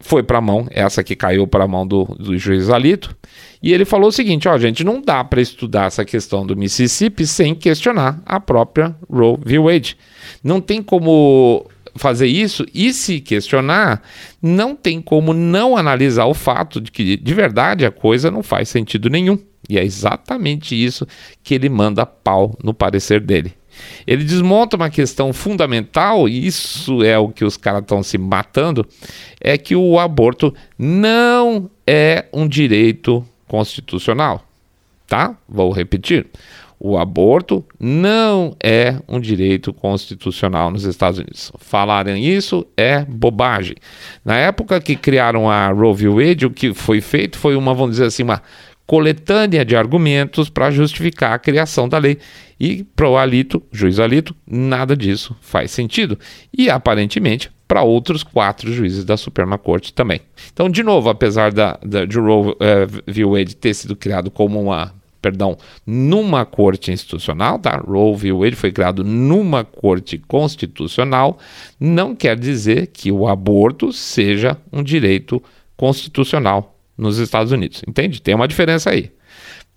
Foi 0.03 0.23
para 0.23 0.39
a 0.39 0.41
mão, 0.41 0.68
essa 0.71 1.03
que 1.03 1.15
caiu 1.15 1.45
para 1.45 1.63
a 1.63 1.68
mão 1.68 1.85
do, 1.85 2.06
do 2.06 2.35
juiz 2.35 2.69
Alito. 2.69 3.15
E 3.62 3.71
ele 3.71 3.85
falou 3.85 4.07
o 4.07 4.12
seguinte: 4.12 4.47
ó, 4.47 4.57
gente, 4.57 4.83
não 4.83 5.01
dá 5.01 5.24
para 5.24 5.41
estudar 5.41 5.88
essa 5.88 6.06
questão 6.06 6.45
do 6.45 6.56
Mississippi 6.56 7.27
sem 7.27 7.53
questionar 7.53 8.21
a 8.25 8.39
própria 8.39 8.95
Roe 9.09 9.38
v. 9.45 9.59
Wade. 9.59 9.97
Não 10.44 10.59
tem 10.59 10.81
como 10.81 11.69
fazer 11.95 12.27
isso 12.27 12.65
e 12.74 12.93
se 12.93 13.19
questionar, 13.19 14.01
não 14.41 14.75
tem 14.75 15.01
como 15.01 15.33
não 15.33 15.75
analisar 15.75 16.25
o 16.25 16.33
fato 16.33 16.79
de 16.79 16.91
que 16.91 17.17
de 17.17 17.33
verdade 17.33 17.86
a 17.86 17.91
coisa 17.91 18.31
não 18.31 18.43
faz 18.43 18.69
sentido 18.69 19.10
nenhum. 19.10 19.38
E 19.69 19.77
é 19.77 19.83
exatamente 19.83 20.75
isso 20.75 21.07
que 21.43 21.53
ele 21.53 21.69
manda 21.69 22.05
pau 22.05 22.57
no 22.63 22.74
parecer 22.74 23.21
dele. 23.21 23.53
Ele 24.05 24.24
desmonta 24.24 24.75
uma 24.75 24.89
questão 24.89 25.31
fundamental, 25.31 26.27
e 26.27 26.45
isso 26.45 27.03
é 27.03 27.17
o 27.17 27.29
que 27.29 27.45
os 27.45 27.57
caras 27.57 27.81
estão 27.81 28.03
se 28.03 28.17
matando, 28.17 28.86
é 29.39 29.57
que 29.57 29.75
o 29.75 29.98
aborto 30.00 30.53
não 30.77 31.69
é 31.88 32.25
um 32.33 32.48
direito 32.48 33.25
constitucional. 33.48 34.45
Tá? 35.07 35.36
Vou 35.48 35.71
repetir. 35.71 36.27
O 36.83 36.97
aborto 36.97 37.63
não 37.79 38.55
é 38.59 39.00
um 39.07 39.19
direito 39.19 39.71
constitucional 39.71 40.71
nos 40.71 40.83
Estados 40.83 41.19
Unidos. 41.19 41.51
Falarem 41.59 42.25
isso 42.25 42.65
é 42.75 43.05
bobagem. 43.05 43.75
Na 44.25 44.35
época 44.35 44.81
que 44.81 44.95
criaram 44.95 45.47
a 45.47 45.67
Roe 45.67 45.93
v. 45.93 46.09
Wade, 46.09 46.47
o 46.47 46.50
que 46.50 46.73
foi 46.73 47.00
feito 47.00 47.38
foi 47.38 47.55
uma, 47.55 47.71
vamos 47.75 47.91
dizer 47.91 48.05
assim, 48.05 48.23
uma 48.23 48.41
coletânea 48.88 49.63
de 49.63 49.75
argumentos 49.75 50.50
para 50.50 50.71
justificar 50.71 51.33
a 51.33 51.39
criação 51.39 51.88
da 51.88 52.00
lei. 52.00 52.17
E 52.59 52.83
para 52.95 53.07
o 53.07 53.15
Alito, 53.15 53.61
juiz 53.71 54.00
Alito, 54.00 54.35
nada 54.47 54.97
disso 54.97 55.38
faz 55.39 55.69
sentido. 55.69 56.17
E 56.51 56.67
aparentemente 56.67 57.51
para 57.67 57.83
outros 57.83 58.23
quatro 58.23 58.73
juízes 58.73 59.05
da 59.05 59.15
Suprema 59.17 59.59
Corte 59.59 59.93
também. 59.93 60.21
Então, 60.51 60.67
de 60.67 60.81
novo, 60.81 61.09
apesar 61.09 61.53
da, 61.53 61.77
da 61.85 62.05
de 62.05 62.17
Roe 62.17 62.53
uh, 62.53 62.55
v. 63.05 63.23
Wade 63.23 63.55
ter 63.55 63.75
sido 63.75 63.95
criado 63.95 64.31
como 64.31 64.59
uma 64.59 65.00
perdão, 65.22 65.58
numa 65.86 66.46
corte 66.46 66.92
institucional, 66.92 67.60
tá? 67.60 67.78
Roe 67.78 68.16
v. 68.16 68.34
Wade 68.34 68.56
foi 68.56 68.72
criado 68.72 69.04
numa 69.04 69.63
corte 69.63 70.18
constitucional, 70.18 71.38
não 71.80 72.16
quer 72.16 72.38
dizer 72.38 72.88
que 72.88 73.12
o 73.12 73.28
aborto 73.28 73.94
seja 73.94 74.58
um 74.72 74.82
direito 74.82 75.42
constitucional 75.78 76.75
nos 76.98 77.18
Estados 77.18 77.51
Unidos. 77.51 77.82
Entende? 77.88 78.22
Tem 78.22 78.36
uma 78.36 78.48
diferença 78.48 78.90
aí. 78.90 79.12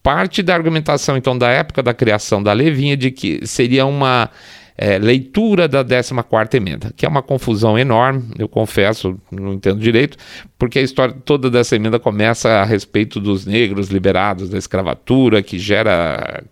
Parte 0.02 0.42
da 0.42 0.54
argumentação, 0.54 1.16
então, 1.16 1.36
da 1.36 1.48
época 1.48 1.82
da 1.82 1.94
criação 1.94 2.42
da 2.42 2.52
lei 2.52 2.70
vinha 2.70 2.96
de 2.96 3.10
que 3.10 3.46
seria 3.46 3.86
uma 3.86 4.30
é, 4.76 4.98
leitura 4.98 5.68
da 5.68 5.84
14 5.84 6.12
emenda, 6.54 6.92
que 6.96 7.06
é 7.06 7.08
uma 7.08 7.22
confusão 7.22 7.78
enorme, 7.78 8.24
eu 8.38 8.48
confesso, 8.48 9.16
não 9.30 9.54
entendo 9.54 9.78
direito, 9.78 10.16
porque 10.58 10.80
a 10.80 10.82
história 10.82 11.14
toda 11.24 11.48
dessa 11.48 11.76
emenda 11.76 11.98
começa 11.98 12.48
a 12.48 12.64
respeito 12.64 13.20
dos 13.20 13.46
negros 13.46 13.88
liberados 13.88 14.48
da 14.48 14.58
escravatura, 14.58 15.42
que 15.42 15.58
gera 15.58 16.42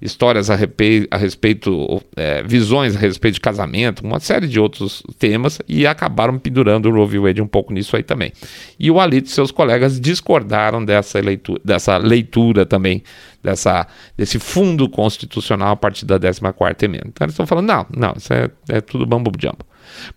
histórias 0.00 0.50
a, 0.50 0.54
respeito, 0.54 1.08
a 1.10 1.16
respeito 1.16 2.02
é, 2.16 2.42
visões 2.42 2.96
a 2.96 2.98
respeito 2.98 3.34
de 3.34 3.40
casamento, 3.40 4.04
uma 4.04 4.20
série 4.20 4.46
de 4.46 4.60
outros 4.60 5.02
temas, 5.18 5.60
e 5.68 5.86
acabaram 5.86 6.38
pendurando 6.38 6.88
o 6.88 6.92
Roe. 6.92 7.18
Wade 7.18 7.40
um 7.40 7.46
pouco 7.46 7.72
nisso 7.72 7.96
aí 7.96 8.02
também. 8.02 8.32
E 8.78 8.90
o 8.90 9.00
Alito 9.00 9.28
e 9.28 9.32
seus 9.32 9.50
colegas 9.50 10.00
discordaram 10.00 10.84
dessa 10.84 11.18
leitura, 11.20 11.60
dessa 11.64 11.96
leitura 11.96 12.66
também, 12.66 13.02
dessa, 13.42 13.86
desse 14.16 14.38
fundo 14.38 14.88
constitucional 14.88 15.72
a 15.72 15.76
partir 15.76 16.04
da 16.04 16.18
14ª 16.18 16.82
emenda. 16.82 17.06
Então 17.08 17.24
eles 17.24 17.32
estão 17.32 17.46
falando, 17.46 17.66
não, 17.66 17.86
não, 17.96 18.14
isso 18.16 18.32
é, 18.32 18.50
é 18.68 18.80
tudo 18.80 19.06
bambu-jambo. 19.06 19.64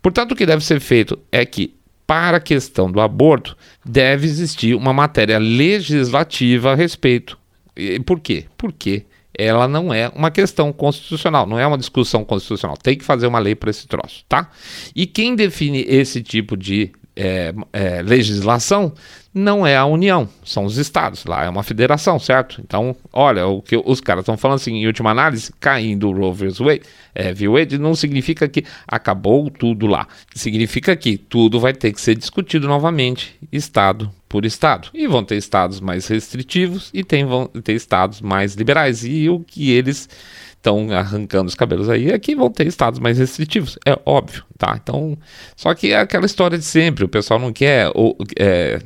Portanto, 0.02 0.32
o 0.32 0.36
que 0.36 0.46
deve 0.46 0.64
ser 0.64 0.80
feito 0.80 1.18
é 1.32 1.46
que 1.46 1.80
para 2.10 2.38
a 2.38 2.42
questão 2.42 2.92
do 2.92 3.00
aborto, 3.00 3.56
deve 3.86 4.26
existir 4.26 4.74
uma 4.74 4.92
matéria 4.92 5.38
legislativa 5.38 6.72
a 6.72 6.76
respeito. 6.76 7.38
E 7.78 8.00
por 8.00 8.20
quê? 8.20 8.46
Porque 8.58 9.06
ela 9.40 9.68
não 9.68 9.94
é 9.94 10.12
uma 10.14 10.30
questão 10.30 10.74
constitucional, 10.74 11.48
não 11.48 11.58
é 11.58 11.66
uma 11.66 11.78
discussão 11.78 12.26
constitucional. 12.26 12.76
Tem 12.76 12.98
que 12.98 13.06
fazer 13.06 13.26
uma 13.26 13.40
lei 13.40 13.56
para 13.56 13.70
esse 13.70 13.88
troço, 13.88 14.26
tá? 14.28 14.50
E 14.96 15.06
quem 15.06 15.36
define 15.36 15.86
esse 15.88 16.22
tipo 16.22 16.58
de 16.58 16.92
é, 17.16 17.54
é, 17.72 18.02
legislação 18.02 18.94
não 19.34 19.66
é 19.66 19.78
a 19.78 19.86
União, 19.86 20.28
são 20.44 20.66
os 20.66 20.78
estados. 20.78 21.26
Lá 21.26 21.46
é 21.46 21.50
uma 21.50 21.64
federação, 21.64 22.20
certo? 22.20 22.62
Então, 22.62 22.96
olha, 23.14 23.48
o 23.48 23.62
que 23.62 23.78
os 23.78 24.02
caras 24.02 24.24
estão 24.24 24.36
falando 24.36 24.58
assim, 24.58 24.74
em 24.74 24.88
última 24.88 25.12
análise, 25.12 25.54
caindo 25.60 26.10
o 26.10 26.12
Roe 26.12 26.34
vs. 26.34 26.58
Wade, 26.58 26.82
é, 27.16 27.34
Wade 27.34 27.78
não 27.78 27.96
significa 27.96 28.48
que 28.48 28.66
acabou 28.88 29.50
tudo 29.50 29.88
lá. 29.88 30.08
Significa 30.34 30.96
que 30.96 31.18
tudo 31.18 31.60
vai 31.60 31.74
ter 31.74 31.94
que 31.94 32.02
ser 32.02 32.16
discutido 32.16 32.68
novamente, 32.68 33.38
estado 33.52 34.12
por 34.30 34.46
estado. 34.46 34.90
E 34.94 35.08
vão 35.08 35.24
ter 35.24 35.36
estados 35.36 35.82
mais 35.82 36.08
restritivos 36.08 36.92
e 36.94 37.04
tem, 37.04 37.26
vão 37.26 37.48
ter 37.48 37.74
estados 37.74 38.22
mais 38.22 38.54
liberais. 38.54 39.04
E 39.04 39.28
o 39.28 39.40
que 39.40 39.72
eles 39.72 40.08
estão 40.56 40.92
arrancando 40.92 41.48
os 41.48 41.56
cabelos 41.56 41.90
aí 41.90 42.12
é 42.12 42.20
que 42.20 42.36
vão 42.36 42.50
ter 42.50 42.68
estados 42.68 43.00
mais 43.00 43.18
restritivos, 43.18 43.78
é 43.86 43.98
óbvio, 44.06 44.46
tá? 44.58 44.78
Então, 44.82 45.18
só 45.56 45.74
que 45.74 45.92
é 45.92 46.00
aquela 46.00 46.26
história 46.26 46.58
de 46.58 46.66
sempre, 46.66 47.06
o 47.06 47.10
pessoal 47.10 47.40
não 47.40 47.52
quer 47.52 47.90
ou, 47.96 48.16
é, 48.38 48.80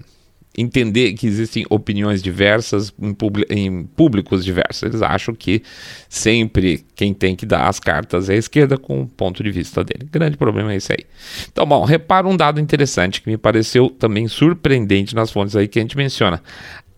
entender 0.56 1.14
que 1.14 1.26
existem 1.26 1.66
opiniões 1.70 2.22
diversas 2.22 2.94
em, 3.02 3.16
em, 3.50 3.84
públicos 3.84 4.46
diversos. 4.46 4.84
Eles 4.84 5.02
acham 5.02 5.34
que 5.34 5.64
sempre 6.08 6.86
quem 6.96 7.14
tem 7.14 7.36
que 7.36 7.46
dar 7.46 7.68
as 7.68 7.80
cartas 7.80 8.30
é 8.30 8.34
a 8.34 8.38
esquerda 8.38 8.78
com 8.78 9.02
o 9.02 9.08
ponto 9.08 9.44
de 9.44 9.50
vista 9.50 9.84
dele. 9.84 10.08
Grande 10.12 10.38
problema 10.38 10.74
é 10.74 10.76
esse 10.76 10.94
aí. 10.94 11.06
Então, 11.52 11.66
bom, 11.66 11.84
repara 11.84 12.28
um 12.28 12.38
dado 12.38 12.60
interessante 12.60 13.22
que 13.22 13.30
me 13.30 13.38
pareceu 13.38 13.90
também 13.90 14.28
surpreendente 14.28 15.16
nas 15.16 15.32
fontes 15.32 15.56
aí 15.56 15.68
que 15.68 15.80
a 15.80 15.82
gente 15.82 15.98
menciona. 15.98 16.42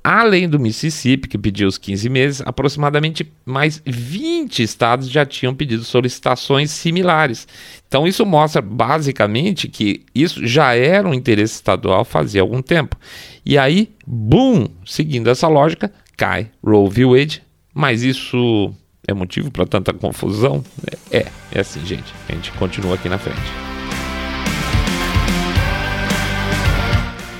Além 0.05 0.47
do 0.47 0.59
Mississippi, 0.59 1.27
que 1.27 1.35
pediu 1.35 1.67
os 1.67 1.79
15 1.79 2.09
meses, 2.09 2.41
aproximadamente 2.45 3.27
mais 3.43 3.81
20 3.83 4.61
estados 4.61 5.09
já 5.09 5.25
tinham 5.25 5.55
pedido 5.55 5.83
solicitações 5.83 6.69
similares. 6.69 7.47
Então, 7.87 8.05
isso 8.05 8.23
mostra 8.23 8.61
basicamente 8.61 9.67
que 9.67 10.05
isso 10.13 10.45
já 10.45 10.75
era 10.75 11.09
um 11.09 11.13
interesse 11.13 11.55
estadual 11.55 12.05
fazia 12.05 12.41
algum 12.41 12.61
tempo. 12.61 12.95
E 13.43 13.57
aí, 13.57 13.95
boom, 14.05 14.67
seguindo 14.85 15.27
essa 15.27 15.47
lógica, 15.47 15.91
cai 16.15 16.51
Roe 16.63 16.87
v. 16.87 17.05
Wade. 17.05 17.41
Mas 17.73 18.03
isso 18.03 18.71
é 19.07 19.13
motivo 19.13 19.49
para 19.49 19.65
tanta 19.65 19.91
confusão? 19.91 20.63
É, 21.09 21.25
é 21.51 21.59
assim, 21.59 21.83
gente. 21.83 22.13
A 22.29 22.31
gente 22.31 22.51
continua 22.51 22.93
aqui 22.93 23.09
na 23.09 23.17
frente. 23.17 23.41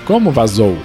Como 0.04 0.32
vazou? 0.32 0.76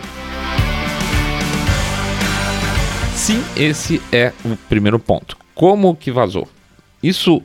Sim, 3.31 3.45
esse 3.57 4.03
é 4.11 4.33
o 4.45 4.57
primeiro 4.69 4.99
ponto. 4.99 5.37
Como 5.55 5.95
que 5.95 6.11
vazou? 6.11 6.49
Isso 7.01 7.41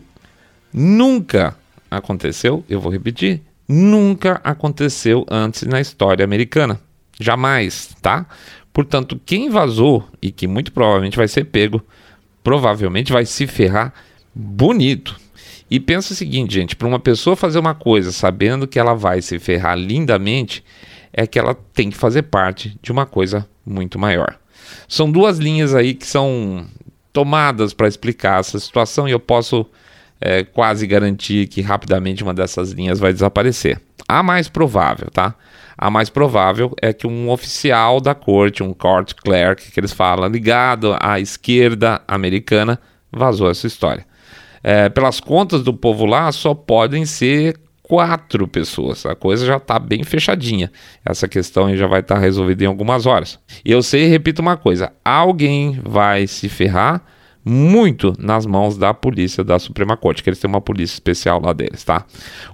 nunca 0.73 1.55
aconteceu, 1.91 2.65
eu 2.67 2.81
vou 2.81 2.91
repetir, 2.91 3.43
nunca 3.67 4.41
aconteceu 4.43 5.23
antes 5.29 5.61
na 5.61 5.79
história 5.79 6.25
americana. 6.25 6.81
Jamais, 7.19 7.95
tá? 8.01 8.25
Portanto, 8.73 9.21
quem 9.23 9.47
vazou 9.51 10.03
e 10.19 10.31
que 10.31 10.47
muito 10.47 10.71
provavelmente 10.71 11.17
vai 11.17 11.27
ser 11.27 11.43
pego, 11.43 11.79
provavelmente 12.43 13.13
vai 13.13 13.23
se 13.23 13.45
ferrar 13.45 13.93
bonito. 14.33 15.15
E 15.69 15.79
pensa 15.79 16.13
o 16.13 16.15
seguinte, 16.15 16.55
gente, 16.55 16.75
para 16.75 16.87
uma 16.87 16.99
pessoa 16.99 17.35
fazer 17.35 17.59
uma 17.59 17.75
coisa 17.75 18.11
sabendo 18.11 18.67
que 18.67 18.79
ela 18.79 18.95
vai 18.95 19.21
se 19.21 19.37
ferrar 19.37 19.77
lindamente, 19.77 20.65
é 21.13 21.27
que 21.27 21.37
ela 21.37 21.53
tem 21.53 21.91
que 21.91 21.95
fazer 21.95 22.23
parte 22.23 22.75
de 22.81 22.91
uma 22.91 23.05
coisa 23.05 23.47
muito 23.63 23.99
maior. 23.99 24.39
São 24.87 25.11
duas 25.11 25.37
linhas 25.37 25.73
aí 25.73 25.93
que 25.93 26.05
são 26.05 26.65
tomadas 27.11 27.73
para 27.73 27.87
explicar 27.87 28.39
essa 28.39 28.59
situação 28.59 29.07
e 29.07 29.11
eu 29.11 29.19
posso 29.19 29.65
é, 30.19 30.43
quase 30.43 30.85
garantir 30.85 31.47
que 31.47 31.61
rapidamente 31.61 32.23
uma 32.23 32.33
dessas 32.33 32.71
linhas 32.71 32.99
vai 32.99 33.13
desaparecer. 33.13 33.79
A 34.07 34.21
mais 34.21 34.47
provável, 34.47 35.09
tá? 35.11 35.35
A 35.77 35.89
mais 35.89 36.09
provável 36.09 36.73
é 36.81 36.93
que 36.93 37.05
um 37.05 37.29
oficial 37.29 37.99
da 37.99 38.15
corte, 38.15 38.63
um 38.63 38.73
court 38.73 39.13
clerk, 39.13 39.71
que 39.71 39.79
eles 39.79 39.91
falam, 39.91 40.27
ligado 40.29 40.95
à 40.99 41.19
esquerda 41.19 42.01
americana, 42.07 42.79
vazou 43.11 43.49
essa 43.49 43.67
história. 43.67 44.05
É, 44.63 44.89
pelas 44.89 45.19
contas 45.19 45.63
do 45.63 45.73
povo 45.73 46.05
lá, 46.05 46.31
só 46.31 46.53
podem 46.53 47.05
ser 47.05 47.59
quatro 47.87 48.47
pessoas. 48.47 49.05
A 49.05 49.15
coisa 49.15 49.45
já 49.45 49.57
está 49.57 49.77
bem 49.79 50.03
fechadinha. 50.03 50.71
Essa 51.05 51.27
questão 51.27 51.75
já 51.75 51.87
vai 51.87 51.99
estar 51.99 52.15
tá 52.15 52.21
resolvida 52.21 52.63
em 52.63 52.67
algumas 52.67 53.05
horas. 53.05 53.39
E 53.63 53.71
eu 53.71 53.81
sei, 53.81 54.07
repito 54.07 54.41
uma 54.41 54.57
coisa: 54.57 54.91
alguém 55.03 55.79
vai 55.83 56.27
se 56.27 56.49
ferrar 56.49 57.03
muito 57.47 58.13
nas 58.17 58.43
mãos 58.47 58.75
da 58.75 58.91
polícia 58.91 59.43
da 59.43 59.59
Suprema 59.59 59.95
Corte, 59.95 60.23
que 60.23 60.29
eles 60.29 60.39
têm 60.39 60.49
uma 60.49 60.59
polícia 60.59 60.95
especial 60.95 61.39
lá 61.39 61.53
deles, 61.53 61.83
tá? 61.83 62.03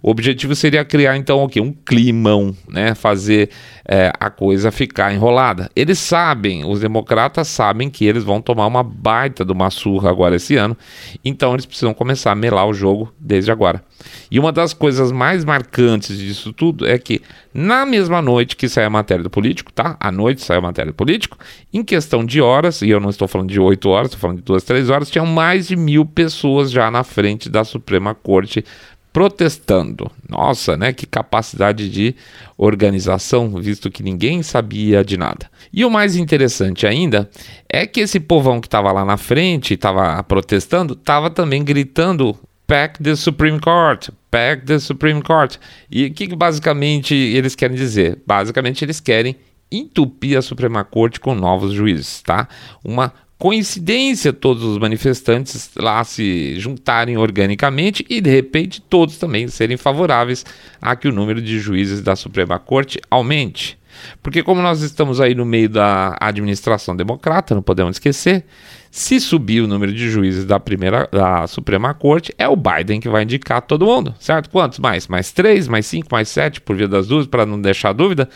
O 0.04 0.10
objetivo 0.10 0.54
seria 0.54 0.84
criar 0.84 1.16
então 1.16 1.42
o 1.42 1.48
quê? 1.48 1.62
Um 1.62 1.72
climão, 1.72 2.54
né? 2.68 2.94
Fazer 2.94 3.50
é, 3.94 4.10
a 4.18 4.30
coisa 4.30 4.72
ficar 4.72 5.14
enrolada. 5.14 5.70
Eles 5.76 6.00
sabem, 6.00 6.64
os 6.64 6.80
democratas 6.80 7.50
sabem 7.50 7.90
que 7.90 8.06
eles 8.06 8.24
vão 8.24 8.42
tomar 8.42 8.66
uma 8.66 8.82
baita 8.82 9.44
de 9.44 9.52
uma 9.52 9.70
surra 9.70 10.10
agora 10.10 10.38
esse 10.38 10.56
ano, 10.56 10.78
então 11.26 11.54
eles 11.54 11.66
precisam 11.66 11.94
começar 11.94 12.32
a 12.32 12.36
melar 12.36 12.66
o 12.66 12.74
jogo 12.74 13.14
desde 13.20 13.52
agora. 13.52 13.84
E 14.32 14.40
uma 14.40 14.54
das 14.54 14.74
coisas 14.74 15.12
mais 15.12 15.44
marcantes 15.44 16.18
disso 16.18 16.54
tudo 16.54 16.88
é 16.88 16.98
que 16.98 17.22
na 17.54 17.86
mesma 17.86 18.22
noite 18.22 18.56
que 18.56 18.70
sai 18.70 18.86
a 18.86 18.90
matéria 18.90 19.24
do 19.24 19.30
político, 19.30 19.74
tá? 19.74 19.98
À 20.00 20.10
noite 20.10 20.42
sai 20.42 20.56
a 20.56 20.62
matéria 20.62 20.94
do 20.94 20.96
político, 20.96 21.38
em 21.74 21.84
questão 21.84 22.26
de 22.26 22.40
horas, 22.40 22.82
e 22.82 22.90
eu 22.90 23.00
não 23.02 23.10
estou 23.10 23.28
falando 23.28 23.50
de 23.50 23.60
8 23.60 23.90
horas, 23.90 24.08
estou 24.08 24.22
falando 24.22 24.38
de 24.38 24.44
2, 24.44 24.64
3 24.64 24.90
horas, 24.90 25.12
tinham 25.12 25.26
mais 25.26 25.68
de 25.68 25.76
mil 25.76 26.06
pessoas 26.06 26.72
já 26.72 26.90
na 26.90 27.04
frente 27.04 27.50
da 27.50 27.66
Suprema 27.66 28.16
Corte 28.16 28.64
protestando. 29.12 30.10
Nossa, 30.30 30.78
né? 30.78 30.94
Que 30.94 31.06
capacidade 31.06 31.90
de 31.90 32.16
organização, 32.58 33.50
visto 33.56 33.92
que 33.92 34.04
ninguém 34.04 34.42
sabia 34.44 35.04
de 35.04 35.18
nada. 35.18 35.50
E 35.74 35.84
o 35.84 35.90
mais 35.90 36.16
interessante 36.16 36.88
ainda 36.88 37.30
é 37.70 37.86
que 37.86 38.00
esse 38.00 38.20
povão 38.20 38.62
que 38.62 38.68
estava 38.68 38.92
lá 38.92 39.04
na 39.04 39.18
frente, 39.18 39.74
estava 39.74 40.22
protestando, 40.24 40.94
estava 40.94 41.30
também 41.30 41.64
gritando 41.64 42.38
Pack 42.66 43.04
the 43.04 43.16
Supreme 43.16 43.60
Court, 43.60 44.10
Pack 44.30 44.66
the 44.66 44.80
Supreme 44.80 45.22
Court. 45.22 45.58
E 45.90 46.06
o 46.06 46.14
que 46.14 46.34
basicamente 46.36 47.14
eles 47.14 47.54
querem 47.56 47.76
dizer? 47.76 48.20
Basicamente 48.26 48.86
eles 48.86 49.00
querem 49.00 49.36
entupir 49.72 50.38
a 50.38 50.42
Suprema 50.42 50.84
Corte 50.84 51.20
com 51.20 51.34
novos 51.34 51.74
juízes, 51.74 52.22
tá? 52.22 52.48
Uma 52.84 53.14
coincidência 53.42 54.32
todos 54.32 54.62
os 54.64 54.78
manifestantes 54.78 55.72
lá 55.76 56.04
se 56.04 56.60
juntarem 56.60 57.18
organicamente 57.18 58.06
e 58.08 58.22
de 58.22 58.30
repente 58.30 58.80
todos 58.80 59.18
também 59.18 59.48
serem 59.48 59.78
favoráveis 59.78 60.46
a 60.80 60.96
que 60.96 61.08
o 61.08 61.12
número 61.12 61.42
de 61.42 61.60
juízes 61.60 62.04
da 62.04 62.16
Suprema 62.16 62.60
Corte 62.60 63.00
aumente. 63.10 63.80
Porque 64.22 64.44
como 64.44 64.62
nós 64.62 64.84
estamos 64.84 65.20
aí 65.20 65.34
no 65.34 65.44
meio 65.44 65.68
da 65.68 66.16
administração 66.22 66.96
democrata, 66.96 67.56
não 67.56 67.64
podemos 67.64 67.96
esquecer, 67.96 68.46
se 68.92 69.20
subir 69.20 69.62
o 69.62 69.68
número 69.68 69.92
de 69.92 70.08
juízes 70.08 70.46
da 70.46 70.60
primeira 70.60 71.10
da 71.12 71.48
Suprema 71.48 71.96
Corte, 71.96 72.32
é 72.38 72.48
o 72.48 72.56
Biden 72.56 73.00
que 73.00 73.10
vai 73.10 73.24
indicar 73.24 73.64
todo 73.64 73.88
mundo, 73.88 74.14
certo? 74.20 74.52
Quantos 74.52 74.78
mais? 74.78 75.08
Mais 75.08 75.32
três, 75.32 75.68
mais 75.68 75.88
cinco, 75.88 76.10
mais 76.12 76.30
sete, 76.30 76.62
por 76.62 76.76
via 76.76 76.88
das 76.88 77.08
dúvidas, 77.08 77.28
para 77.28 77.48
não 77.48 77.60
deixar 77.60 77.92
dúvida. 77.92 78.30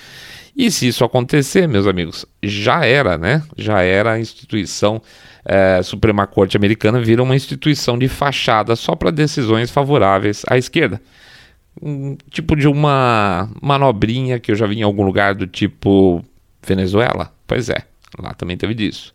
E 0.55 0.71
se 0.71 0.87
isso 0.87 1.03
acontecer, 1.03 1.67
meus 1.67 1.85
amigos, 1.85 2.25
já 2.41 2.85
era, 2.85 3.17
né? 3.17 3.43
Já 3.57 3.81
era 3.81 4.13
a 4.13 4.19
instituição 4.19 5.01
é, 5.43 5.81
Suprema 5.83 6.25
Corte 6.25 6.55
Americana, 6.55 6.99
vira 7.01 7.21
uma 7.21 7.35
instituição 7.35 7.97
de 7.97 8.07
fachada 8.07 8.75
só 8.75 8.95
para 8.95 9.11
decisões 9.11 9.69
favoráveis 9.69 10.43
à 10.49 10.57
esquerda. 10.57 11.01
Um 11.81 12.17
tipo 12.31 12.55
de 12.55 12.67
uma 12.69 13.49
manobrinha 13.61 14.39
que 14.39 14.49
eu 14.51 14.55
já 14.55 14.65
vi 14.65 14.79
em 14.79 14.83
algum 14.83 15.03
lugar 15.03 15.35
do 15.35 15.45
tipo 15.45 16.23
Venezuela. 16.65 17.33
Pois 17.45 17.69
é, 17.69 17.83
Lá 18.17 18.33
também 18.33 18.55
teve 18.55 18.73
disso. 18.73 19.13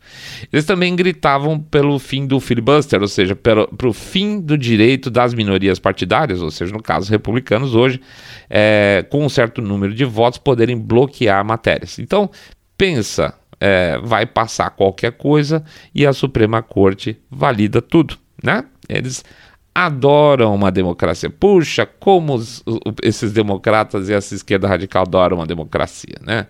Eles 0.51 0.65
também 0.65 0.95
gritavam 0.95 1.59
pelo 1.59 1.97
fim 1.97 2.25
do 2.27 2.39
filibuster, 2.39 3.01
ou 3.01 3.07
seja, 3.07 3.35
para 3.35 3.87
o 3.87 3.93
fim 3.93 4.39
do 4.39 4.57
direito 4.57 5.09
das 5.09 5.33
minorias 5.33 5.79
partidárias, 5.79 6.41
ou 6.41 6.51
seja, 6.51 6.71
no 6.71 6.81
caso 6.81 7.09
republicanos 7.09 7.73
hoje, 7.73 7.99
é, 8.49 9.05
com 9.09 9.25
um 9.25 9.29
certo 9.29 9.61
número 9.61 9.93
de 9.93 10.05
votos, 10.05 10.37
poderem 10.37 10.77
bloquear 10.77 11.43
matérias. 11.43 11.99
Então, 11.99 12.29
pensa, 12.77 13.33
é, 13.59 13.97
vai 13.99 14.25
passar 14.25 14.69
qualquer 14.71 15.11
coisa 15.13 15.63
e 15.93 16.05
a 16.05 16.13
Suprema 16.13 16.61
Corte 16.61 17.19
valida 17.29 17.81
tudo, 17.81 18.17
né? 18.43 18.65
Eles 18.89 19.23
adoram 19.73 20.53
uma 20.53 20.71
democracia. 20.71 21.29
Puxa, 21.29 21.85
como 21.85 22.33
os, 22.33 22.63
esses 23.01 23.31
democratas 23.31 24.09
e 24.09 24.13
essa 24.13 24.35
esquerda 24.35 24.67
radical 24.67 25.03
adoram 25.03 25.37
uma 25.37 25.45
democracia, 25.45 26.15
né? 26.21 26.47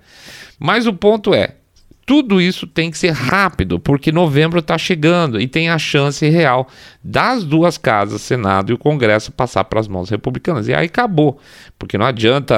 Mas 0.60 0.88
o 0.88 0.94
ponto 0.94 1.34
é, 1.34 1.56
tudo 2.12 2.42
isso 2.42 2.68
tem 2.68 2.92
que 2.92 2.98
ser 2.98 3.12
rápido, 3.12 3.80
porque 3.80 4.12
novembro 4.12 4.60
está 4.60 4.78
chegando 4.78 5.40
e 5.40 5.48
tem 5.48 5.70
a 5.70 5.80
chance 5.80 6.28
real 6.28 6.68
das 7.02 7.46
duas 7.46 7.78
casas, 7.78 8.20
Senado 8.20 8.70
e 8.70 8.74
o 8.74 8.78
Congresso, 8.78 9.32
passar 9.32 9.64
para 9.64 9.80
as 9.80 9.88
mãos 9.88 10.10
republicanas. 10.10 10.68
E 10.68 10.74
aí 10.74 10.88
acabou, 10.88 11.40
porque 11.80 11.98
não 11.98 12.06
adianta 12.06 12.54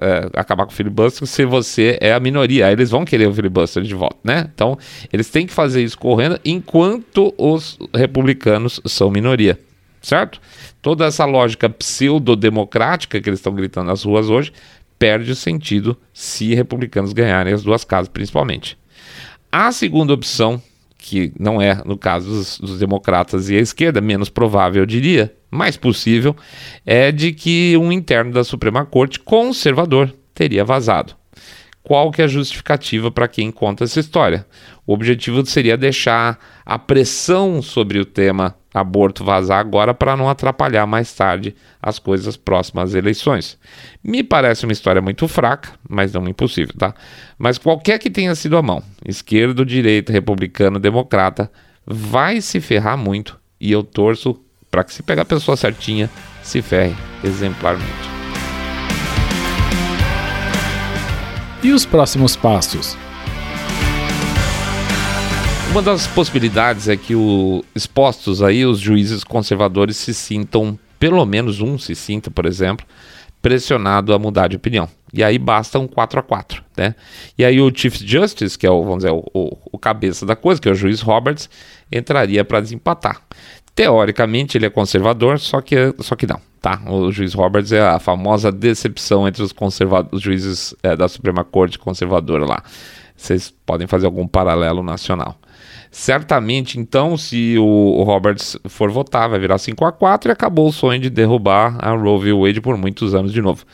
é, 0.00 0.30
acabar 0.34 0.66
com 0.66 0.70
o 0.70 0.74
filibuster 0.74 1.26
se 1.26 1.44
você 1.44 1.98
é 2.00 2.12
a 2.12 2.20
minoria. 2.20 2.68
Aí 2.68 2.74
eles 2.74 2.90
vão 2.90 3.04
querer 3.04 3.26
o 3.26 3.34
filibuster 3.34 3.82
de 3.82 3.92
volta, 3.92 4.18
né? 4.22 4.48
Então, 4.54 4.78
eles 5.12 5.28
têm 5.28 5.48
que 5.48 5.52
fazer 5.52 5.82
isso 5.82 5.98
correndo 5.98 6.38
enquanto 6.44 7.34
os 7.36 7.80
republicanos 7.92 8.80
são 8.86 9.10
minoria 9.10 9.58
certo? 10.00 10.40
Toda 10.80 11.06
essa 11.06 11.24
lógica 11.24 11.68
pseudo-democrática 11.68 13.20
que 13.20 13.28
eles 13.28 13.38
estão 13.38 13.54
gritando 13.54 13.86
nas 13.86 14.02
ruas 14.04 14.28
hoje 14.28 14.52
perde 14.96 15.32
o 15.32 15.36
sentido 15.36 15.96
se 16.12 16.54
republicanos 16.54 17.12
ganharem 17.12 17.52
as 17.52 17.62
duas 17.64 17.84
casas, 17.84 18.08
principalmente. 18.08 18.76
A 19.54 19.70
segunda 19.70 20.14
opção, 20.14 20.62
que 20.96 21.30
não 21.38 21.60
é 21.60 21.74
no 21.84 21.98
caso 21.98 22.26
dos, 22.26 22.58
dos 22.58 22.78
democratas 22.78 23.50
e 23.50 23.56
a 23.56 23.60
esquerda, 23.60 24.00
menos 24.00 24.30
provável, 24.30 24.80
eu 24.80 24.86
diria, 24.86 25.30
mais 25.50 25.76
possível, 25.76 26.34
é 26.86 27.12
de 27.12 27.32
que 27.32 27.76
um 27.76 27.92
interno 27.92 28.32
da 28.32 28.44
Suprema 28.44 28.86
Corte 28.86 29.20
conservador 29.20 30.10
teria 30.32 30.64
vazado. 30.64 31.14
Qual 31.82 32.10
que 32.10 32.22
é 32.22 32.24
a 32.24 32.28
justificativa 32.28 33.10
para 33.10 33.28
quem 33.28 33.50
conta 33.50 33.84
essa 33.84 34.00
história? 34.00 34.46
O 34.86 34.94
objetivo 34.94 35.44
seria 35.44 35.76
deixar 35.76 36.38
a 36.64 36.78
pressão 36.78 37.60
sobre 37.60 37.98
o 37.98 38.06
tema 38.06 38.56
aborto 38.72 39.24
vazar 39.24 39.58
agora 39.58 39.92
para 39.92 40.16
não 40.16 40.28
atrapalhar 40.28 40.86
mais 40.86 41.12
tarde 41.14 41.54
as 41.80 41.98
coisas 41.98 42.36
próximas 42.36 42.90
às 42.90 42.94
eleições. 42.94 43.58
Me 44.02 44.22
parece 44.22 44.64
uma 44.64 44.72
história 44.72 45.02
muito 45.02 45.28
fraca, 45.28 45.70
mas 45.88 46.12
não 46.12 46.28
impossível, 46.28 46.74
tá? 46.78 46.94
Mas 47.38 47.58
qualquer 47.58 47.98
que 47.98 48.10
tenha 48.10 48.34
sido 48.34 48.56
a 48.56 48.62
mão, 48.62 48.82
esquerdo, 49.06 49.64
direita, 49.64 50.12
republicano, 50.12 50.78
democrata, 50.78 51.50
vai 51.86 52.40
se 52.40 52.60
ferrar 52.60 52.96
muito 52.96 53.38
e 53.60 53.70
eu 53.70 53.82
torço 53.82 54.40
para 54.70 54.84
que 54.84 54.92
se 54.92 55.02
pegar 55.02 55.22
a 55.22 55.26
pessoa 55.26 55.56
certinha, 55.56 56.08
se 56.42 56.62
ferre 56.62 56.96
exemplarmente. 57.22 58.10
E 61.62 61.70
os 61.70 61.84
próximos 61.84 62.34
passos? 62.34 62.96
Uma 65.72 65.80
das 65.80 66.06
possibilidades 66.06 66.86
é 66.86 66.98
que 66.98 67.14
o, 67.14 67.64
expostos 67.74 68.42
aí 68.42 68.62
os 68.66 68.78
juízes 68.78 69.24
conservadores 69.24 69.96
se 69.96 70.12
sintam, 70.12 70.78
pelo 70.98 71.24
menos 71.24 71.62
um 71.62 71.78
se 71.78 71.94
sinta, 71.94 72.30
por 72.30 72.44
exemplo, 72.44 72.84
pressionado 73.40 74.12
a 74.12 74.18
mudar 74.18 74.48
de 74.48 74.56
opinião. 74.56 74.86
E 75.14 75.24
aí 75.24 75.38
basta 75.38 75.78
um 75.78 75.86
4 75.88 76.20
a 76.20 76.22
4 76.22 76.62
né? 76.76 76.94
E 77.38 77.42
aí 77.42 77.58
o 77.58 77.74
Chief 77.74 77.96
Justice, 78.04 78.58
que 78.58 78.66
é 78.66 78.70
o, 78.70 78.82
vamos 78.82 78.98
dizer, 78.98 79.12
o, 79.12 79.24
o, 79.32 79.56
o 79.72 79.78
cabeça 79.78 80.26
da 80.26 80.36
coisa, 80.36 80.60
que 80.60 80.68
é 80.68 80.72
o 80.72 80.74
juiz 80.74 81.00
Roberts, 81.00 81.48
entraria 81.90 82.44
para 82.44 82.60
desempatar. 82.60 83.22
Teoricamente 83.74 84.58
ele 84.58 84.66
é 84.66 84.70
conservador, 84.70 85.38
só 85.40 85.62
que, 85.62 85.94
só 86.00 86.14
que 86.14 86.26
não, 86.26 86.38
tá? 86.60 86.82
O 86.86 87.10
juiz 87.10 87.32
Roberts 87.32 87.72
é 87.72 87.80
a 87.80 87.98
famosa 87.98 88.52
decepção 88.52 89.26
entre 89.26 89.42
os, 89.42 89.54
os 90.12 90.20
juízes 90.20 90.74
é, 90.82 90.94
da 90.94 91.08
Suprema 91.08 91.42
Corte 91.44 91.78
conservadora 91.78 92.44
lá. 92.44 92.62
Vocês 93.16 93.54
podem 93.64 93.86
fazer 93.86 94.04
algum 94.04 94.28
paralelo 94.28 94.82
nacional. 94.82 95.38
Certamente, 95.94 96.80
então, 96.80 97.18
se 97.18 97.58
o, 97.58 98.02
Roberts 98.02 98.56
for 98.66 98.90
votar, 98.90 99.28
vai 99.28 99.38
virar 99.38 99.58
5 99.58 99.84
a 99.84 99.92
4 99.92 100.30
e 100.30 100.32
acabou 100.32 100.68
o 100.68 100.72
sonho 100.72 100.98
de 100.98 101.10
derrubar 101.10 101.76
a 101.78 101.90
Roe 101.90 102.18
v. 102.18 102.32
Wade 102.32 102.62
por 102.62 102.78
muitos 102.78 103.14
anos 103.14 103.30
de 103.30 103.42
novo. 103.42 103.66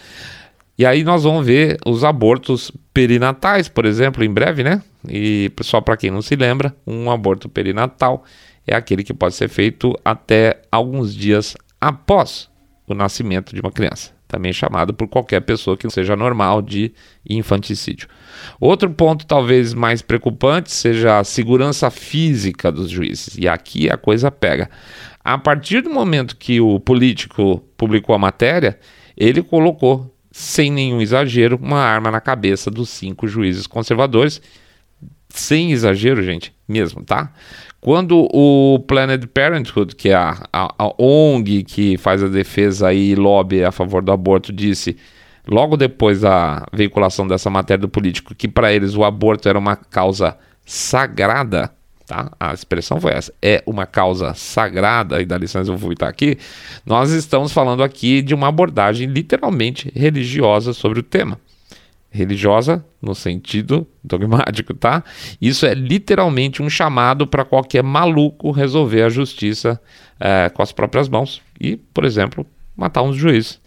E 0.77 0.85
aí 0.85 1.05
nós 1.05 1.23
vamos 1.23 1.47
ver 1.47 1.79
os 1.87 2.03
abortos 2.03 2.73
perinatais, 2.93 3.69
por 3.69 3.85
exemplo, 3.85 4.25
em 4.25 4.31
breve, 4.31 4.65
né? 4.65 4.83
E 5.09 5.49
só 5.63 5.81
para 5.81 5.97
quem 5.97 6.11
não 6.11 6.21
se 6.21 6.35
lembra, 6.35 6.75
um 6.85 7.09
aborto 7.09 7.49
perinatal 7.49 8.25
é 8.67 8.75
aquele 8.75 9.05
que 9.05 9.15
pode 9.15 9.37
ser 9.37 9.49
feito 9.49 9.97
até 10.05 10.61
alguns 10.73 11.15
dias 11.15 11.57
após 11.81 12.51
o 12.89 12.95
nascimento 12.95 13.55
de 13.55 13.61
uma 13.61 13.71
criança 13.71 14.18
também 14.29 14.53
chamado 14.53 14.93
por 14.93 15.09
qualquer 15.09 15.41
pessoa 15.41 15.77
que 15.77 15.89
seja 15.91 16.15
normal 16.15 16.61
de 16.61 16.93
infanticídio. 17.29 18.07
Outro 18.61 18.91
ponto 18.91 19.27
talvez 19.27 19.73
mais 19.73 20.03
preocupante 20.03 20.71
seja 20.71 21.19
a 21.19 21.25
segurança 21.25 21.91
física 21.91 22.71
dos 22.71 22.91
juízes. 22.91 23.37
E 23.39 23.49
aqui 23.49 23.91
a 23.91 23.97
coisa 23.97 24.31
pega. 24.31 24.71
A 25.25 25.37
partir 25.39 25.81
do 25.81 25.91
momento 25.91 26.37
que 26.37 26.61
o 26.61 26.79
político 26.79 27.65
publicou 27.77 28.15
a 28.15 28.19
matéria, 28.19 28.79
ele 29.17 29.43
colocou, 29.43 30.15
sem 30.31 30.71
nenhum 30.71 31.01
exagero, 31.01 31.59
uma 31.61 31.81
arma 31.81 32.11
na 32.11 32.21
cabeça 32.21 32.71
dos 32.71 32.91
cinco 32.91 33.27
juízes 33.27 33.67
conservadores. 33.67 34.41
Sem 35.29 35.73
exagero, 35.73 36.23
gente, 36.23 36.55
mesmo, 36.67 37.03
tá? 37.03 37.33
Quando 37.81 38.29
o 38.33 38.81
Planned 38.81 39.27
Parenthood, 39.29 39.95
que 39.95 40.09
é 40.09 40.15
a, 40.15 40.37
a, 40.53 40.75
a 40.79 41.03
ONG 41.03 41.63
que 41.63 41.97
faz 41.97 42.23
a 42.23 42.29
defesa 42.29 42.93
e 42.93 43.15
lobby 43.15 43.63
a 43.63 43.71
favor 43.71 44.03
do 44.03 44.11
aborto, 44.11 44.53
disse 44.53 44.97
logo 45.47 45.77
depois 45.77 46.21
da 46.21 46.67
veiculação 46.73 47.27
dessa 47.27 47.49
matéria 47.49 47.81
do 47.81 47.89
político 47.89 48.35
que 48.35 48.49
para 48.49 48.73
eles 48.73 48.95
o 48.95 49.05
aborto 49.05 49.49
era 49.49 49.59
uma 49.59 49.77
causa 49.77 50.37
sagrada, 50.67 51.71
tá? 52.07 52.33
A 52.39 52.53
expressão 52.53 53.01
foi 53.01 53.13
essa, 53.13 53.33
é 53.41 53.63
uma 53.65 53.87
causa 53.87 54.35
sagrada, 54.35 55.23
e 55.23 55.25
dá 55.25 55.39
licença 55.39 55.71
eu 55.71 55.77
vou 55.77 55.93
estar 55.93 56.09
aqui, 56.09 56.37
nós 56.85 57.11
estamos 57.11 57.53
falando 57.53 57.83
aqui 57.83 58.23
de 58.23 58.35
uma 58.35 58.49
abordagem 58.49 59.07
literalmente 59.07 59.91
religiosa 59.95 60.73
sobre 60.73 61.01
o 61.01 61.03
tema 61.03 61.39
religiosa 62.19 62.85
no 63.01 63.15
sentido 63.15 63.87
dogmático, 64.03 64.75
tá? 64.75 65.05
Isso 65.41 65.65
é 65.65 65.73
literalmente 65.73 66.63
um 66.63 66.69
chamado 66.69 67.27
para 67.27 67.45
qualquer 67.45 67.83
maluco 67.83 68.51
resolver 68.51 69.03
a 69.03 69.09
justiça 69.09 69.81
é, 70.21 70.51
com 70.51 70.63
as 70.63 70.73
próprias 70.73 71.09
mãos 71.09 71.41
e, 71.61 71.77
por 71.77 72.05
exemplo, 72.05 72.45
matar 72.77 73.03
uns 73.03 73.17
juízes. 73.17 73.61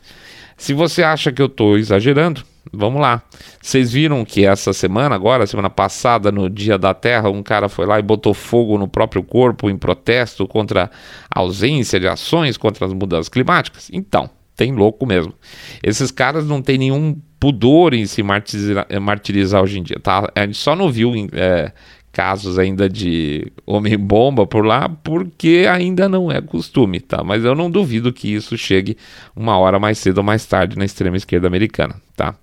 Se 0.58 0.74
você 0.74 1.02
acha 1.02 1.32
que 1.32 1.42
eu 1.42 1.48
estou 1.48 1.78
exagerando, 1.78 2.44
vamos 2.72 3.02
lá. 3.02 3.24
Vocês 3.62 3.92
viram 3.92 4.24
que 4.24 4.46
essa 4.46 4.74
semana, 4.74 5.16
agora, 5.16 5.48
semana 5.48 5.70
passada, 5.70 6.32
no 6.32 6.50
Dia 6.50 6.78
da 6.78 6.94
Terra, 6.94 7.30
um 7.30 7.42
cara 7.42 7.68
foi 7.68 7.86
lá 7.86 7.98
e 7.98 8.04
botou 8.04 8.34
fogo 8.34 8.78
no 8.78 8.88
próprio 8.88 9.24
corpo 9.24 9.70
em 9.70 9.78
protesto 9.78 10.48
contra 10.48 10.92
a 11.34 11.40
ausência 11.40 12.00
de 12.00 12.08
ações 12.08 12.58
contra 12.58 12.86
as 12.86 12.94
mudanças 12.94 13.30
climáticas? 13.30 13.90
Então, 13.92 14.30
tem 14.56 14.72
louco 14.72 15.06
mesmo. 15.06 15.34
Esses 15.82 16.12
caras 16.12 16.46
não 16.46 16.62
têm 16.62 16.78
nenhum 16.78 17.20
pudor 17.42 17.96
em 17.96 18.06
se 18.06 18.22
martirizar, 18.22 18.86
martirizar 19.02 19.64
hoje 19.64 19.80
em 19.80 19.84
dia, 19.84 19.98
tá? 20.00 20.32
A 20.36 20.42
gente 20.46 20.60
só 20.60 20.76
não 20.76 20.92
viu 20.92 21.12
é, 21.34 21.72
casos 22.12 22.60
ainda 22.60 22.88
de 22.88 23.52
homem-bomba 23.66 24.46
por 24.46 24.64
lá, 24.64 24.88
porque 24.88 25.66
ainda 25.68 26.08
não 26.08 26.32
é 26.32 26.40
costume, 26.40 27.00
tá? 27.00 27.24
Mas 27.24 27.44
eu 27.44 27.56
não 27.56 27.72
duvido 27.72 28.14
que 28.14 28.32
isso 28.32 28.56
chegue 28.56 28.96
uma 29.36 29.58
hora 29.58 29.80
mais 29.80 29.98
cedo 29.98 30.20
ou 30.20 30.24
mais 30.24 30.46
tarde 30.46 30.78
na 30.78 30.86
extrema 30.86 31.18
esquerda 31.18 31.48
americana, 31.48 31.96
tá? 32.16 32.36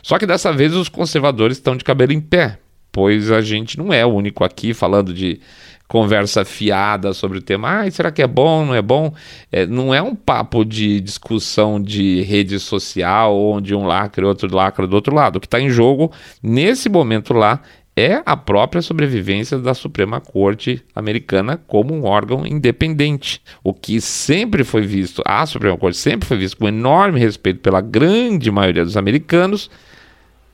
Só 0.00 0.16
que 0.16 0.26
dessa 0.26 0.52
vez 0.52 0.72
os 0.76 0.88
conservadores 0.88 1.56
estão 1.56 1.76
de 1.76 1.82
cabelo 1.82 2.12
em 2.12 2.20
pé, 2.20 2.56
pois 2.92 3.32
a 3.32 3.40
gente 3.40 3.76
não 3.76 3.92
é 3.92 4.06
o 4.06 4.10
único 4.10 4.44
aqui 4.44 4.72
falando 4.72 5.12
de 5.12 5.40
conversa 5.88 6.44
fiada 6.44 7.12
sobre 7.12 7.38
o 7.38 7.42
tema. 7.42 7.80
Ah, 7.80 7.90
será 7.90 8.10
que 8.10 8.22
é 8.22 8.26
bom, 8.26 8.64
não 8.64 8.74
é 8.74 8.82
bom? 8.82 9.12
É, 9.50 9.66
não 9.66 9.94
é 9.94 10.02
um 10.02 10.14
papo 10.14 10.64
de 10.64 11.00
discussão 11.00 11.80
de 11.80 12.22
rede 12.22 12.58
social, 12.58 13.36
onde 13.36 13.74
um 13.74 13.86
lacra 13.86 14.24
e 14.24 14.28
outro 14.28 14.54
lacra 14.54 14.86
do 14.86 14.94
outro 14.94 15.14
lado. 15.14 15.36
O 15.36 15.40
que 15.40 15.46
está 15.46 15.60
em 15.60 15.70
jogo 15.70 16.12
nesse 16.42 16.88
momento 16.88 17.32
lá 17.32 17.60
é 17.96 18.22
a 18.26 18.36
própria 18.36 18.82
sobrevivência 18.82 19.58
da 19.58 19.72
Suprema 19.72 20.20
Corte 20.20 20.84
Americana 20.94 21.58
como 21.66 21.94
um 21.94 22.04
órgão 22.04 22.46
independente. 22.46 23.40
O 23.64 23.72
que 23.72 24.02
sempre 24.02 24.64
foi 24.64 24.82
visto, 24.82 25.22
a 25.24 25.46
Suprema 25.46 25.78
Corte 25.78 25.96
sempre 25.96 26.28
foi 26.28 26.36
visto 26.36 26.58
com 26.58 26.68
enorme 26.68 27.18
respeito 27.18 27.60
pela 27.60 27.80
grande 27.80 28.50
maioria 28.50 28.84
dos 28.84 28.98
americanos, 28.98 29.70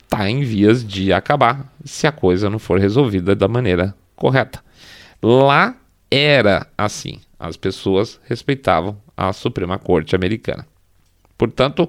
está 0.04 0.30
em 0.30 0.42
vias 0.44 0.86
de 0.86 1.12
acabar 1.12 1.72
se 1.84 2.06
a 2.06 2.12
coisa 2.12 2.48
não 2.48 2.60
for 2.60 2.78
resolvida 2.78 3.34
da 3.34 3.48
maneira 3.48 3.92
correta. 4.14 4.62
Lá 5.22 5.76
era 6.10 6.66
assim. 6.76 7.20
As 7.38 7.56
pessoas 7.56 8.20
respeitavam 8.24 9.00
a 9.16 9.32
Suprema 9.32 9.78
Corte 9.78 10.14
americana. 10.14 10.66
Portanto, 11.36 11.88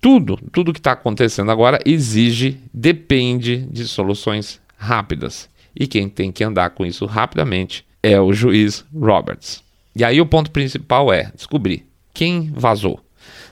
tudo, 0.00 0.36
tudo 0.52 0.72
que 0.72 0.78
está 0.78 0.92
acontecendo 0.92 1.50
agora 1.50 1.80
exige, 1.84 2.60
depende 2.72 3.58
de 3.70 3.88
soluções 3.88 4.60
rápidas. 4.76 5.48
E 5.74 5.86
quem 5.86 6.08
tem 6.08 6.30
que 6.30 6.44
andar 6.44 6.70
com 6.70 6.84
isso 6.84 7.06
rapidamente 7.06 7.86
é 8.02 8.20
o 8.20 8.32
juiz 8.32 8.84
Roberts. 8.94 9.62
E 9.96 10.04
aí 10.04 10.20
o 10.20 10.26
ponto 10.26 10.50
principal 10.50 11.12
é 11.12 11.32
descobrir 11.34 11.86
quem 12.12 12.52
vazou. 12.54 13.00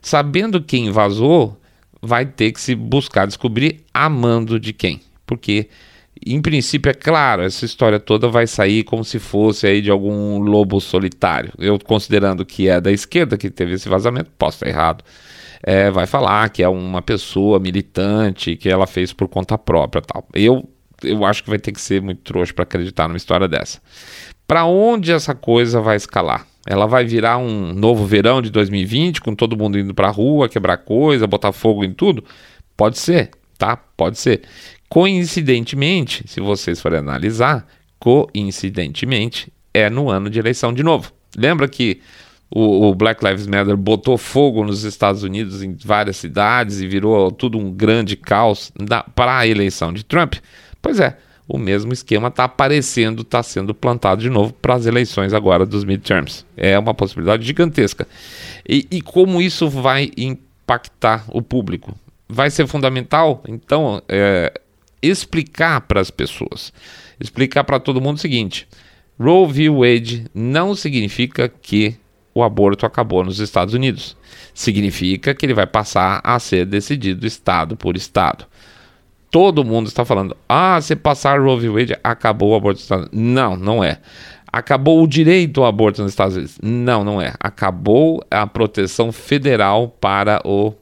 Sabendo 0.00 0.62
quem 0.62 0.90
vazou, 0.90 1.58
vai 2.00 2.26
ter 2.26 2.52
que 2.52 2.60
se 2.60 2.74
buscar 2.74 3.26
descobrir 3.26 3.84
amando 3.94 4.60
de 4.60 4.72
quem. 4.72 5.00
Porque, 5.26 5.68
em 6.26 6.40
princípio, 6.40 6.90
é 6.90 6.94
claro, 6.94 7.42
essa 7.42 7.64
história 7.64 7.98
toda 7.98 8.28
vai 8.28 8.46
sair 8.46 8.84
como 8.84 9.04
se 9.04 9.18
fosse 9.18 9.66
aí 9.66 9.80
de 9.80 9.90
algum 9.90 10.38
lobo 10.38 10.80
solitário. 10.80 11.52
Eu 11.58 11.78
considerando 11.78 12.44
que 12.44 12.68
é 12.68 12.80
da 12.80 12.92
esquerda 12.92 13.36
que 13.36 13.50
teve 13.50 13.74
esse 13.74 13.88
vazamento, 13.88 14.30
posso 14.38 14.56
estar 14.56 14.68
errado. 14.68 15.04
É, 15.62 15.90
vai 15.90 16.06
falar 16.06 16.48
que 16.50 16.62
é 16.62 16.68
uma 16.68 17.00
pessoa 17.00 17.58
militante, 17.58 18.56
que 18.56 18.68
ela 18.68 18.86
fez 18.86 19.12
por 19.12 19.28
conta 19.28 19.56
própria 19.56 20.02
tal. 20.02 20.26
Eu, 20.34 20.68
eu 21.02 21.24
acho 21.24 21.42
que 21.44 21.50
vai 21.50 21.58
ter 21.58 21.72
que 21.72 21.80
ser 21.80 22.02
muito 22.02 22.20
trouxa 22.22 22.52
para 22.52 22.64
acreditar 22.64 23.08
numa 23.08 23.16
história 23.16 23.46
dessa. 23.46 23.80
Para 24.46 24.64
onde 24.64 25.12
essa 25.12 25.34
coisa 25.34 25.80
vai 25.80 25.96
escalar? 25.96 26.46
Ela 26.66 26.86
vai 26.86 27.04
virar 27.04 27.38
um 27.38 27.72
novo 27.72 28.04
verão 28.04 28.40
de 28.40 28.50
2020, 28.50 29.20
com 29.20 29.34
todo 29.34 29.56
mundo 29.56 29.78
indo 29.78 29.94
para 29.94 30.08
a 30.08 30.10
rua, 30.10 30.48
quebrar 30.48 30.78
coisa, 30.78 31.26
botar 31.26 31.52
fogo 31.52 31.84
em 31.84 31.92
tudo? 31.92 32.24
Pode 32.76 32.98
ser, 32.98 33.30
tá? 33.58 33.76
Pode 33.76 34.18
ser. 34.18 34.42
Coincidentemente, 34.92 36.22
se 36.26 36.38
vocês 36.38 36.78
forem 36.78 36.98
analisar, 36.98 37.66
coincidentemente, 37.98 39.50
é 39.72 39.88
no 39.88 40.10
ano 40.10 40.28
de 40.28 40.38
eleição 40.38 40.70
de 40.70 40.82
novo. 40.82 41.10
Lembra 41.34 41.66
que 41.66 42.02
o, 42.50 42.88
o, 42.88 42.94
Black 42.94 43.24
Lives 43.24 43.46
Matter 43.46 43.74
botou 43.74 44.18
fogo 44.18 44.62
nos 44.62 44.84
Estados 44.84 45.22
Unidos 45.22 45.62
em 45.62 45.74
várias 45.82 46.18
cidades 46.18 46.82
e 46.82 46.86
virou 46.86 47.32
tudo 47.32 47.56
um 47.56 47.72
grande 47.72 48.16
caos 48.16 48.70
para 49.14 49.38
a 49.38 49.46
eleição 49.46 49.94
de 49.94 50.04
Trump? 50.04 50.34
Pois 50.82 51.00
é, 51.00 51.16
o 51.48 51.56
mesmo 51.56 51.94
esquema 51.94 52.28
está 52.28 52.44
aparecendo, 52.44 53.22
está 53.22 53.42
sendo 53.42 53.74
plantado 53.74 54.20
de 54.20 54.28
novo 54.28 54.52
para 54.52 54.74
as 54.74 54.84
eleições 54.84 55.32
agora 55.32 55.64
dos 55.64 55.84
midterms. 55.84 56.44
É 56.54 56.78
uma 56.78 56.92
possibilidade 56.92 57.46
gigantesca. 57.46 58.06
E, 58.68 58.86
e 58.90 59.00
como 59.00 59.40
isso 59.40 59.70
vai 59.70 60.10
impactar 60.18 61.24
o 61.28 61.40
público? 61.40 61.94
Vai 62.28 62.50
ser 62.50 62.66
fundamental, 62.66 63.42
então, 63.48 64.02
é, 64.06 64.52
explicar 65.02 65.80
para 65.82 66.00
as 66.00 66.10
pessoas, 66.10 66.72
explicar 67.20 67.64
para 67.64 67.80
todo 67.80 68.00
mundo 68.00 68.16
o 68.16 68.20
seguinte: 68.20 68.68
Roe 69.18 69.52
v. 69.52 69.70
Wade 69.70 70.26
não 70.34 70.74
significa 70.74 71.48
que 71.48 71.96
o 72.34 72.42
aborto 72.42 72.86
acabou 72.86 73.24
nos 73.24 73.40
Estados 73.40 73.74
Unidos. 73.74 74.16
Significa 74.54 75.34
que 75.34 75.44
ele 75.44 75.54
vai 75.54 75.66
passar 75.66 76.20
a 76.22 76.38
ser 76.38 76.64
decidido 76.66 77.26
estado 77.26 77.76
por 77.76 77.96
estado 77.96 78.46
todo 79.32 79.64
mundo 79.64 79.88
está 79.88 80.04
falando: 80.04 80.36
ah, 80.48 80.80
se 80.80 80.94
passar 80.94 81.40
Roe 81.40 81.58
v. 81.58 81.68
Wade, 81.70 81.96
acabou 82.04 82.52
o 82.52 82.54
aborto 82.54 82.76
nos 82.76 82.82
Estados 82.84 83.08
Unidos. 83.08 83.34
Não, 83.34 83.56
não 83.56 83.82
é. 83.82 83.98
Acabou 84.52 85.02
o 85.02 85.06
direito 85.08 85.62
ao 85.62 85.66
aborto 85.66 86.02
nos 86.02 86.12
Estados 86.12 86.36
Unidos. 86.36 86.58
Não, 86.62 87.02
não 87.02 87.20
é. 87.20 87.32
Acabou 87.40 88.22
a 88.30 88.46
proteção 88.46 89.10
federal 89.10 89.88
para 89.88 90.40
o, 90.44 90.74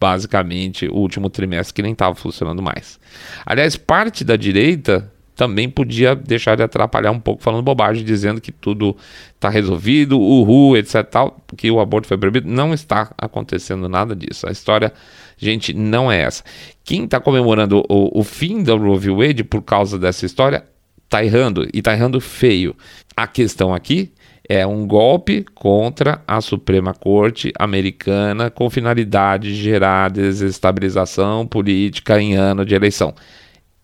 basicamente, 0.00 0.86
o 0.86 0.94
último 0.94 1.28
trimestre 1.28 1.74
que 1.74 1.82
nem 1.82 1.92
estava 1.92 2.14
funcionando 2.14 2.62
mais. 2.62 2.98
Aliás, 3.44 3.76
parte 3.76 4.24
da 4.24 4.36
direita 4.36 5.10
também 5.34 5.68
podia 5.70 6.16
deixar 6.16 6.56
de 6.56 6.62
atrapalhar 6.62 7.12
um 7.12 7.20
pouco 7.20 7.42
falando 7.42 7.62
bobagem, 7.62 8.04
dizendo 8.04 8.40
que 8.40 8.50
tudo 8.50 8.96
está 9.34 9.48
resolvido, 9.48 10.18
uhul, 10.18 10.76
etc. 10.76 11.04
Tal, 11.04 11.40
que 11.56 11.70
o 11.70 11.78
aborto 11.78 12.08
foi 12.08 12.18
proibido. 12.18 12.48
Não 12.48 12.74
está 12.74 13.12
acontecendo 13.16 13.88
nada 13.88 14.16
disso. 14.16 14.48
A 14.48 14.50
história 14.50 14.92
Gente, 15.38 15.72
não 15.72 16.10
é 16.10 16.22
essa. 16.22 16.42
Quem 16.84 17.04
está 17.04 17.20
comemorando 17.20 17.84
o, 17.88 18.20
o, 18.20 18.24
fim 18.24 18.62
da 18.62 18.74
Roe 18.74 18.98
v. 18.98 19.10
Wade 19.12 19.44
por 19.44 19.62
causa 19.62 19.96
dessa 19.96 20.26
história 20.26 20.64
está 21.04 21.24
errando 21.24 21.64
e 21.72 21.78
está 21.78 21.92
errando 21.92 22.20
feio. 22.20 22.74
A 23.16 23.26
questão 23.26 23.72
aqui 23.72 24.12
é 24.48 24.66
um 24.66 24.86
golpe 24.86 25.44
contra 25.54 26.22
a 26.26 26.40
Suprema 26.40 26.94
Corte 26.94 27.52
americana 27.58 28.50
com 28.50 28.70
finalidade 28.70 29.54
de 29.54 29.62
gerar 29.62 30.08
desestabilização 30.08 31.46
política 31.46 32.20
em 32.20 32.34
ano 32.34 32.64
de 32.64 32.74
eleição. 32.74 33.14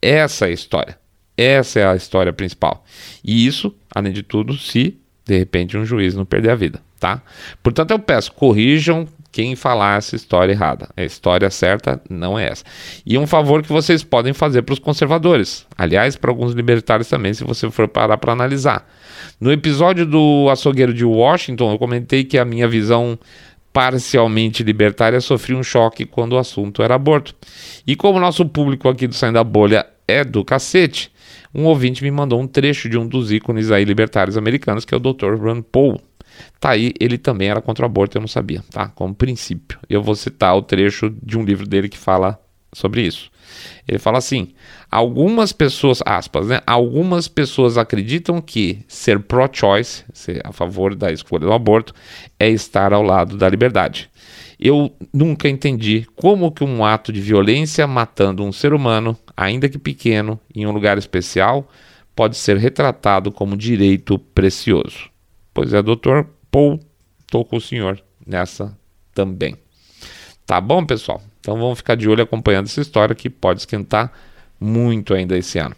Essa 0.00 0.46
é 0.46 0.48
a 0.48 0.52
história. 0.52 0.98
Essa 1.36 1.80
é 1.80 1.86
a 1.86 1.96
história 1.96 2.32
principal. 2.32 2.84
E 3.22 3.46
isso, 3.46 3.74
além 3.94 4.12
de 4.12 4.22
tudo, 4.22 4.56
se 4.56 4.96
de 5.24 5.38
repente 5.38 5.76
um 5.76 5.84
juiz 5.84 6.14
não 6.14 6.24
perder 6.24 6.50
a 6.50 6.54
vida, 6.54 6.80
tá? 6.98 7.22
Portanto, 7.62 7.90
eu 7.90 7.98
peço, 7.98 8.32
corrijam 8.32 9.06
quem 9.34 9.56
falar 9.56 9.98
essa 9.98 10.14
história 10.14 10.52
errada. 10.52 10.88
A 10.96 11.02
história 11.02 11.50
certa 11.50 12.00
não 12.08 12.38
é 12.38 12.46
essa. 12.50 12.62
E 13.04 13.18
um 13.18 13.26
favor 13.26 13.64
que 13.64 13.68
vocês 13.68 14.04
podem 14.04 14.32
fazer 14.32 14.62
para 14.62 14.74
os 14.74 14.78
conservadores, 14.78 15.66
aliás, 15.76 16.14
para 16.14 16.30
alguns 16.30 16.52
libertários 16.52 17.08
também, 17.08 17.34
se 17.34 17.42
você 17.42 17.68
for 17.68 17.88
parar 17.88 18.16
para 18.16 18.30
analisar. 18.30 18.88
No 19.40 19.50
episódio 19.50 20.06
do 20.06 20.48
Açougueiro 20.48 20.94
de 20.94 21.04
Washington, 21.04 21.72
eu 21.72 21.78
comentei 21.80 22.22
que 22.22 22.38
a 22.38 22.44
minha 22.44 22.68
visão 22.68 23.18
parcialmente 23.72 24.62
libertária 24.62 25.20
sofreu 25.20 25.58
um 25.58 25.64
choque 25.64 26.04
quando 26.04 26.34
o 26.34 26.38
assunto 26.38 26.80
era 26.80 26.94
aborto. 26.94 27.34
E 27.84 27.96
como 27.96 28.20
nosso 28.20 28.46
público 28.46 28.88
aqui 28.88 29.08
do 29.08 29.14
Saindo 29.16 29.34
da 29.34 29.42
Bolha 29.42 29.84
é 30.06 30.22
do 30.22 30.44
cacete, 30.44 31.10
um 31.52 31.64
ouvinte 31.64 32.04
me 32.04 32.10
mandou 32.12 32.40
um 32.40 32.46
trecho 32.46 32.88
de 32.88 32.96
um 32.96 33.04
dos 33.04 33.32
ícones 33.32 33.72
aí 33.72 33.84
libertários 33.84 34.36
americanos, 34.36 34.84
que 34.84 34.94
é 34.94 34.96
o 34.96 35.00
Dr. 35.00 35.34
Rand 35.42 35.62
Paul. 35.62 36.00
Tá 36.60 36.70
aí, 36.70 36.92
ele 36.98 37.18
também 37.18 37.48
era 37.48 37.60
contra 37.60 37.84
o 37.84 37.86
aborto, 37.86 38.16
eu 38.16 38.20
não 38.20 38.28
sabia, 38.28 38.62
tá? 38.70 38.88
Como 38.88 39.14
princípio. 39.14 39.78
Eu 39.88 40.02
vou 40.02 40.14
citar 40.14 40.56
o 40.56 40.62
trecho 40.62 41.14
de 41.22 41.38
um 41.38 41.44
livro 41.44 41.66
dele 41.66 41.88
que 41.88 41.98
fala 41.98 42.40
sobre 42.72 43.02
isso. 43.02 43.30
Ele 43.86 43.98
fala 43.98 44.18
assim: 44.18 44.48
algumas 44.90 45.52
pessoas, 45.52 46.02
aspas, 46.04 46.48
né? 46.48 46.60
Algumas 46.66 47.28
pessoas 47.28 47.78
acreditam 47.78 48.40
que 48.40 48.80
ser 48.88 49.20
pro-choice, 49.20 50.04
ser 50.12 50.40
a 50.44 50.52
favor 50.52 50.94
da 50.94 51.12
escolha 51.12 51.46
do 51.46 51.52
aborto, 51.52 51.94
é 52.38 52.48
estar 52.48 52.92
ao 52.92 53.02
lado 53.02 53.36
da 53.36 53.48
liberdade. 53.48 54.10
Eu 54.58 54.94
nunca 55.12 55.48
entendi 55.48 56.06
como 56.14 56.52
que 56.52 56.64
um 56.64 56.84
ato 56.84 57.12
de 57.12 57.20
violência 57.20 57.86
matando 57.86 58.44
um 58.44 58.52
ser 58.52 58.72
humano, 58.72 59.16
ainda 59.36 59.68
que 59.68 59.78
pequeno, 59.78 60.40
em 60.54 60.66
um 60.66 60.70
lugar 60.70 60.96
especial, 60.96 61.68
pode 62.14 62.36
ser 62.36 62.56
retratado 62.56 63.32
como 63.32 63.56
direito 63.56 64.18
precioso. 64.18 65.13
Pois 65.54 65.72
é, 65.72 65.80
doutor 65.80 66.28
Paul, 66.50 66.80
estou 67.20 67.44
com 67.44 67.56
o 67.56 67.60
senhor 67.60 68.02
nessa 68.26 68.76
também. 69.14 69.56
Tá 70.44 70.60
bom, 70.60 70.84
pessoal? 70.84 71.22
Então 71.40 71.56
vamos 71.56 71.78
ficar 71.78 71.94
de 71.94 72.08
olho 72.08 72.24
acompanhando 72.24 72.66
essa 72.66 72.80
história 72.80 73.14
que 73.14 73.30
pode 73.30 73.60
esquentar 73.60 74.12
muito 74.58 75.14
ainda 75.14 75.38
esse 75.38 75.58
ano. 75.58 75.76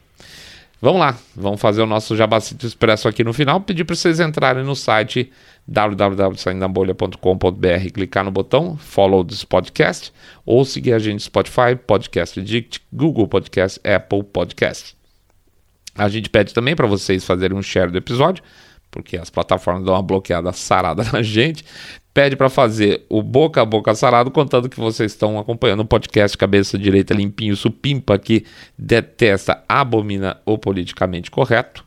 Vamos 0.80 1.00
lá, 1.00 1.18
vamos 1.34 1.60
fazer 1.60 1.82
o 1.82 1.86
nosso 1.86 2.14
Jabacito 2.14 2.64
Expresso 2.66 3.08
aqui 3.08 3.24
no 3.24 3.32
final. 3.32 3.60
Pedir 3.60 3.84
para 3.84 3.96
vocês 3.96 4.20
entrarem 4.20 4.64
no 4.64 4.76
site 4.76 5.32
www.saindabolha.com.br, 5.66 7.90
clicar 7.92 8.24
no 8.24 8.30
botão 8.30 8.76
Follow 8.76 9.24
this 9.24 9.42
podcast 9.42 10.12
ou 10.44 10.64
seguir 10.64 10.92
a 10.92 10.98
gente 10.98 11.14
no 11.14 11.20
Spotify, 11.20 11.74
Podcast 11.86 12.38
Addict, 12.38 12.82
Google 12.92 13.26
Podcast, 13.26 13.80
Apple 13.86 14.22
Podcast. 14.22 14.94
A 15.94 16.08
gente 16.08 16.28
pede 16.28 16.52
também 16.52 16.76
para 16.76 16.86
vocês 16.86 17.24
fazerem 17.24 17.56
um 17.56 17.62
share 17.62 17.90
do 17.90 17.98
episódio 17.98 18.44
porque 18.96 19.18
as 19.18 19.28
plataformas 19.28 19.84
dão 19.84 19.92
uma 19.92 20.00
bloqueada 20.00 20.50
sarada 20.54 21.04
na 21.12 21.22
gente, 21.22 21.62
pede 22.14 22.34
para 22.34 22.48
fazer 22.48 23.04
o 23.10 23.22
boca 23.22 23.60
a 23.60 23.64
boca 23.64 23.94
sarado, 23.94 24.30
contando 24.30 24.70
que 24.70 24.80
vocês 24.80 25.12
estão 25.12 25.38
acompanhando 25.38 25.80
o 25.80 25.84
podcast 25.84 26.34
Cabeça 26.38 26.78
Direita 26.78 27.12
Limpinho 27.12 27.54
Supimpa, 27.54 28.18
que 28.18 28.46
detesta, 28.76 29.62
abomina 29.68 30.38
o 30.46 30.56
politicamente 30.56 31.30
correto 31.30 31.84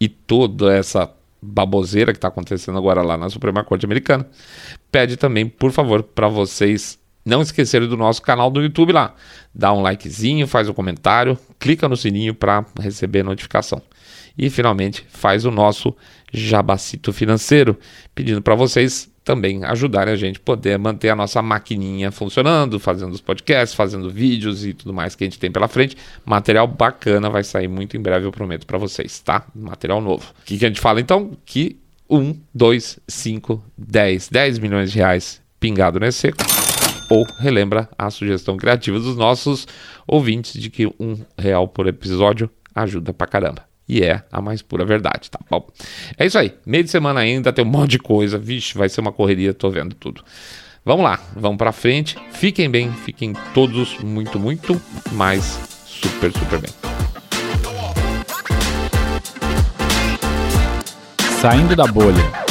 e 0.00 0.08
toda 0.08 0.74
essa 0.74 1.08
baboseira 1.40 2.12
que 2.12 2.18
está 2.18 2.26
acontecendo 2.26 2.76
agora 2.76 3.00
lá 3.00 3.16
na 3.16 3.30
Suprema 3.30 3.62
Corte 3.62 3.86
Americana. 3.86 4.26
Pede 4.90 5.16
também, 5.16 5.46
por 5.46 5.70
favor, 5.70 6.02
para 6.02 6.26
vocês 6.26 6.98
não 7.24 7.42
esquecerem 7.42 7.88
do 7.88 7.96
nosso 7.96 8.20
canal 8.20 8.50
do 8.50 8.60
YouTube 8.60 8.92
lá. 8.92 9.14
Dá 9.54 9.72
um 9.72 9.82
likezinho, 9.82 10.48
faz 10.48 10.68
um 10.68 10.74
comentário, 10.74 11.38
clica 11.60 11.88
no 11.88 11.96
sininho 11.96 12.34
para 12.34 12.66
receber 12.80 13.22
notificação. 13.22 13.80
E 14.36 14.50
finalmente 14.50 15.04
faz 15.08 15.44
o 15.44 15.50
nosso 15.50 15.94
jabacito 16.32 17.12
financeiro, 17.12 17.78
pedindo 18.14 18.40
para 18.40 18.54
vocês 18.54 19.10
também 19.24 19.64
ajudarem 19.64 20.12
a 20.12 20.16
gente 20.16 20.40
poder 20.40 20.78
manter 20.78 21.10
a 21.10 21.16
nossa 21.16 21.42
maquininha 21.42 22.10
funcionando, 22.10 22.80
fazendo 22.80 23.12
os 23.12 23.20
podcasts, 23.20 23.74
fazendo 23.74 24.10
vídeos 24.10 24.64
e 24.64 24.72
tudo 24.72 24.92
mais 24.92 25.14
que 25.14 25.24
a 25.24 25.26
gente 25.26 25.38
tem 25.38 25.52
pela 25.52 25.68
frente. 25.68 25.96
Material 26.24 26.66
bacana 26.66 27.28
vai 27.28 27.44
sair 27.44 27.68
muito 27.68 27.96
em 27.96 28.00
breve, 28.00 28.26
eu 28.26 28.32
prometo 28.32 28.66
para 28.66 28.78
vocês, 28.78 29.20
tá? 29.20 29.46
Material 29.54 30.00
novo. 30.00 30.32
O 30.40 30.44
que, 30.44 30.58
que 30.58 30.64
a 30.64 30.68
gente 30.68 30.80
fala 30.80 31.00
então? 31.00 31.32
Que 31.44 31.78
1, 32.08 32.34
2, 32.52 32.98
5, 33.06 33.64
10, 33.76 34.28
10 34.30 34.58
milhões 34.58 34.90
de 34.90 34.98
reais 34.98 35.40
pingado 35.60 36.00
nesse 36.00 36.18
seco. 36.18 36.38
Ou 37.10 37.24
relembra 37.38 37.88
a 37.98 38.08
sugestão 38.10 38.56
criativa 38.56 38.98
dos 38.98 39.16
nossos 39.16 39.66
ouvintes 40.06 40.60
de 40.60 40.70
que 40.70 40.86
um 40.86 41.16
real 41.36 41.68
por 41.68 41.86
episódio 41.86 42.48
ajuda 42.74 43.12
pra 43.12 43.26
caramba 43.26 43.69
e 43.90 44.04
é 44.04 44.22
a 44.30 44.40
mais 44.40 44.62
pura 44.62 44.84
verdade, 44.84 45.28
tá 45.28 45.40
bom? 45.50 45.66
É 46.16 46.24
isso 46.24 46.38
aí. 46.38 46.54
Meio 46.64 46.84
de 46.84 46.90
semana 46.90 47.18
ainda, 47.18 47.52
tem 47.52 47.64
um 47.64 47.68
monte 47.68 47.90
de 47.90 47.98
coisa. 47.98 48.38
Vixe, 48.38 48.78
vai 48.78 48.88
ser 48.88 49.00
uma 49.00 49.10
correria, 49.10 49.52
tô 49.52 49.68
vendo 49.68 49.96
tudo. 49.96 50.22
Vamos 50.84 51.04
lá, 51.04 51.18
vamos 51.34 51.58
para 51.58 51.72
frente. 51.72 52.16
Fiquem 52.30 52.70
bem, 52.70 52.92
fiquem 52.92 53.34
todos 53.52 53.98
muito, 53.98 54.38
muito 54.38 54.80
mais 55.10 55.58
super, 55.84 56.32
super 56.32 56.60
bem. 56.60 56.70
Saindo 61.40 61.74
da 61.74 61.86
bolha. 61.86 62.49